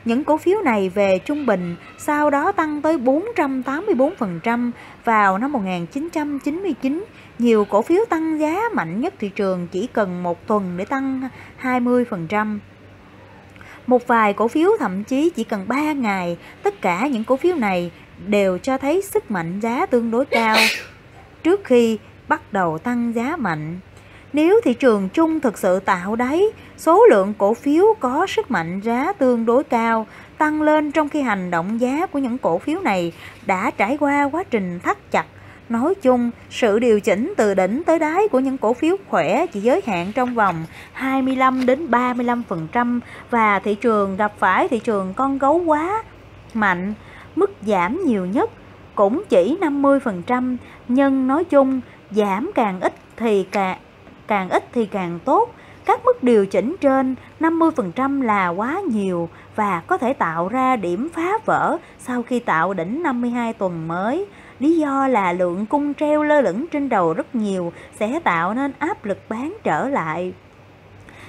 [0.05, 4.71] Những cổ phiếu này về trung bình sau đó tăng tới 484%
[5.03, 7.05] vào năm 1999.
[7.39, 11.29] Nhiều cổ phiếu tăng giá mạnh nhất thị trường chỉ cần một tuần để tăng
[11.61, 12.59] 20%.
[13.91, 17.55] Một vài cổ phiếu thậm chí chỉ cần 3 ngày, tất cả những cổ phiếu
[17.55, 17.91] này
[18.27, 20.57] đều cho thấy sức mạnh giá tương đối cao
[21.43, 23.79] trước khi bắt đầu tăng giá mạnh.
[24.33, 26.43] Nếu thị trường chung thực sự tạo đáy,
[26.77, 31.21] số lượng cổ phiếu có sức mạnh giá tương đối cao tăng lên trong khi
[31.21, 33.13] hành động giá của những cổ phiếu này
[33.45, 35.25] đã trải qua quá trình thắt chặt
[35.71, 39.59] Nói chung, sự điều chỉnh từ đỉnh tới đáy của những cổ phiếu khỏe chỉ
[39.59, 42.99] giới hạn trong vòng 25 đến 35%
[43.29, 46.03] và thị trường gặp phải thị trường con gấu quá
[46.53, 46.93] mạnh,
[47.35, 48.49] mức giảm nhiều nhất
[48.95, 50.57] cũng chỉ 50%,
[50.87, 53.77] nhưng nói chung giảm càng ít thì càng
[54.27, 55.53] càng ít thì càng tốt.
[55.85, 61.09] Các mức điều chỉnh trên 50% là quá nhiều và có thể tạo ra điểm
[61.13, 64.25] phá vỡ sau khi tạo đỉnh 52 tuần mới.
[64.61, 68.71] Lý do là lượng cung treo lơ lửng trên đầu rất nhiều sẽ tạo nên
[68.79, 70.33] áp lực bán trở lại.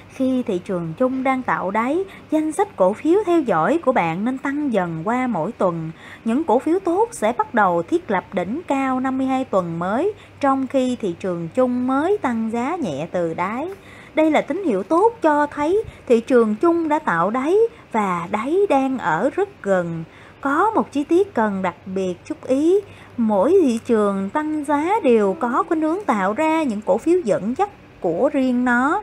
[0.08, 4.24] Khi thị trường chung đang tạo đáy, danh sách cổ phiếu theo dõi của bạn
[4.24, 5.90] nên tăng dần qua mỗi tuần.
[6.24, 10.66] Những cổ phiếu tốt sẽ bắt đầu thiết lập đỉnh cao 52 tuần mới, trong
[10.66, 13.68] khi thị trường chung mới tăng giá nhẹ từ đáy.
[14.14, 17.56] Đây là tín hiệu tốt cho thấy thị trường chung đã tạo đáy
[17.92, 20.04] và đáy đang ở rất gần.
[20.40, 22.80] Có một chi tiết cần đặc biệt chú ý,
[23.16, 27.54] mỗi thị trường tăng giá đều có khuynh hướng tạo ra những cổ phiếu dẫn
[27.58, 29.02] dắt của riêng nó.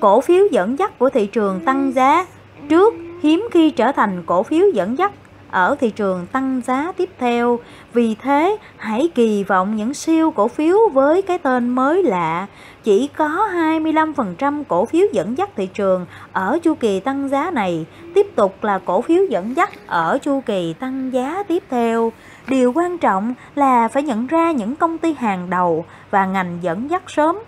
[0.00, 2.26] Cổ phiếu dẫn dắt của thị trường tăng giá
[2.68, 5.12] trước hiếm khi trở thành cổ phiếu dẫn dắt
[5.50, 7.58] ở thị trường tăng giá tiếp theo.
[7.92, 12.46] Vì thế, hãy kỳ vọng những siêu cổ phiếu với cái tên mới lạ.
[12.84, 17.86] Chỉ có 25% cổ phiếu dẫn dắt thị trường ở chu kỳ tăng giá này,
[18.14, 22.12] tiếp tục là cổ phiếu dẫn dắt ở chu kỳ tăng giá tiếp theo.
[22.48, 26.90] Điều quan trọng là phải nhận ra những công ty hàng đầu và ngành dẫn
[26.90, 27.38] dắt sớm.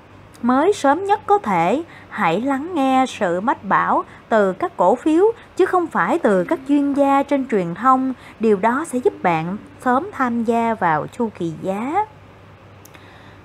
[0.43, 5.25] Mới sớm nhất có thể, hãy lắng nghe sự mách bảo từ các cổ phiếu,
[5.57, 8.13] chứ không phải từ các chuyên gia trên truyền thông.
[8.41, 12.07] Điều đó sẽ giúp bạn sớm tham gia vào chu kỳ giá.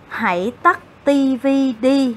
[0.07, 1.47] Hãy tắt tv
[1.81, 2.15] đi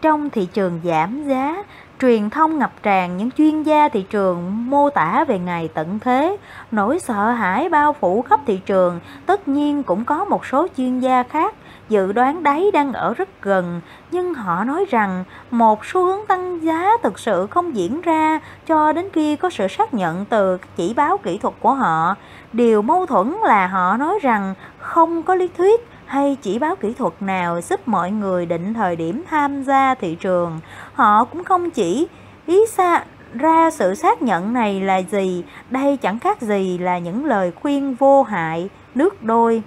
[0.00, 1.64] trong thị trường giảm giá
[2.00, 6.36] truyền thông ngập tràn những chuyên gia thị trường mô tả về ngày tận thế
[6.70, 11.00] nỗi sợ hãi bao phủ khắp thị trường tất nhiên cũng có một số chuyên
[11.00, 11.54] gia khác
[11.88, 13.80] dự đoán đáy đang ở rất gần,
[14.10, 18.92] nhưng họ nói rằng một xu hướng tăng giá thực sự không diễn ra cho
[18.92, 22.14] đến khi có sự xác nhận từ chỉ báo kỹ thuật của họ.
[22.52, 26.92] Điều mâu thuẫn là họ nói rằng không có lý thuyết hay chỉ báo kỹ
[26.92, 30.60] thuật nào giúp mọi người định thời điểm tham gia thị trường.
[30.92, 32.08] Họ cũng không chỉ
[32.46, 33.04] ý xa
[33.34, 37.94] ra sự xác nhận này là gì, đây chẳng khác gì là những lời khuyên
[37.94, 39.62] vô hại, nước đôi.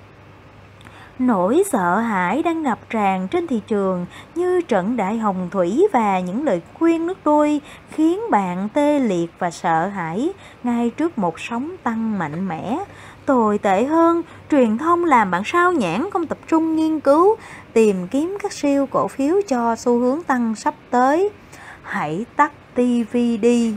[1.19, 6.19] Nỗi sợ hãi đang ngập tràn trên thị trường như trận đại hồng thủy và
[6.19, 7.61] những lời khuyên nước đôi
[7.91, 10.29] khiến bạn tê liệt và sợ hãi
[10.63, 12.79] ngay trước một sóng tăng mạnh mẽ.
[13.30, 17.36] Tồi tệ hơn, truyền thông làm bạn sao nhãn không tập trung nghiên cứu,
[17.73, 21.30] tìm kiếm các siêu cổ phiếu cho xu hướng tăng sắp tới.
[21.84, 23.73] hãy tắt tivi đi.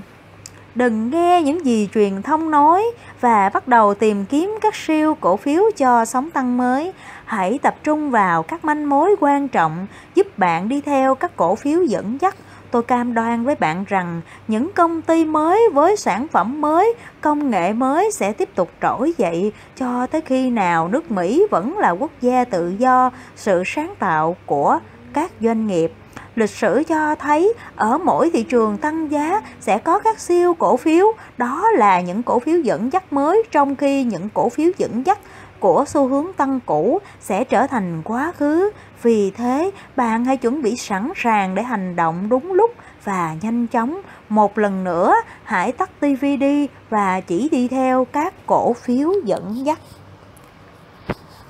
[0.74, 2.84] Đừng nghe những gì truyền thông nói
[3.20, 6.92] và bắt đầu tìm kiếm các siêu cổ phiếu cho sóng tăng mới.
[7.24, 11.55] Hãy tập trung vào các manh mối quan trọng giúp bạn đi theo các cổ
[11.55, 12.34] phiếu dẫn dắt
[12.72, 17.50] tôi cam đoan với bạn rằng những công ty mới với sản phẩm mới, công
[17.50, 21.90] nghệ mới sẽ tiếp tục trỗi dậy cho tới khi nào nước Mỹ vẫn là
[21.90, 24.78] quốc gia tự do, sự sáng tạo của
[25.12, 25.92] các doanh nghiệp.
[26.36, 30.76] Lịch sử cho thấy ở mỗi thị trường tăng giá sẽ có các siêu cổ
[30.76, 31.06] phiếu,
[31.38, 35.18] đó là những cổ phiếu dẫn dắt mới trong khi những cổ phiếu dẫn dắt
[35.62, 38.70] của xu hướng tăng cũ sẽ trở thành quá khứ.
[39.02, 42.70] Vì thế, bạn hãy chuẩn bị sẵn sàng để hành động đúng lúc
[43.04, 44.00] và nhanh chóng.
[44.28, 49.66] Một lần nữa, hãy tắt tivi đi và chỉ đi theo các cổ phiếu dẫn
[49.66, 49.78] dắt.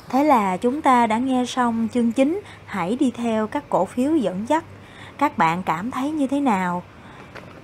[0.09, 4.17] Thế là chúng ta đã nghe xong chương chính Hãy đi theo các cổ phiếu
[4.17, 4.65] dẫn dắt.
[5.19, 6.83] Các bạn cảm thấy như thế nào?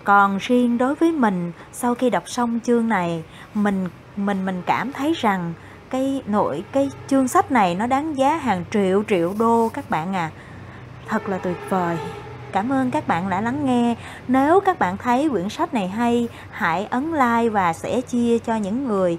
[0.05, 3.23] Còn riêng đối với mình, sau khi đọc xong chương này,
[3.55, 5.53] mình mình mình cảm thấy rằng
[5.91, 10.17] cái nội, cái chương sách này nó đáng giá hàng triệu triệu đô các bạn
[10.17, 10.31] à.
[11.09, 11.97] Thật là tuyệt vời.
[12.53, 13.95] Cảm ơn các bạn đã lắng nghe.
[14.29, 18.57] Nếu các bạn thấy quyển sách này hay, hãy ấn like và sẽ chia cho
[18.57, 19.19] những người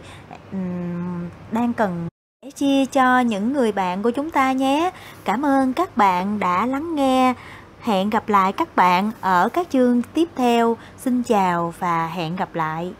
[1.52, 2.08] đang cần,
[2.46, 4.92] sẽ chia cho những người bạn của chúng ta nhé.
[5.24, 7.34] Cảm ơn các bạn đã lắng nghe.
[7.82, 10.78] Hẹn gặp lại các bạn ở các chương tiếp theo.
[10.98, 12.94] Xin chào và hẹn gặp lại.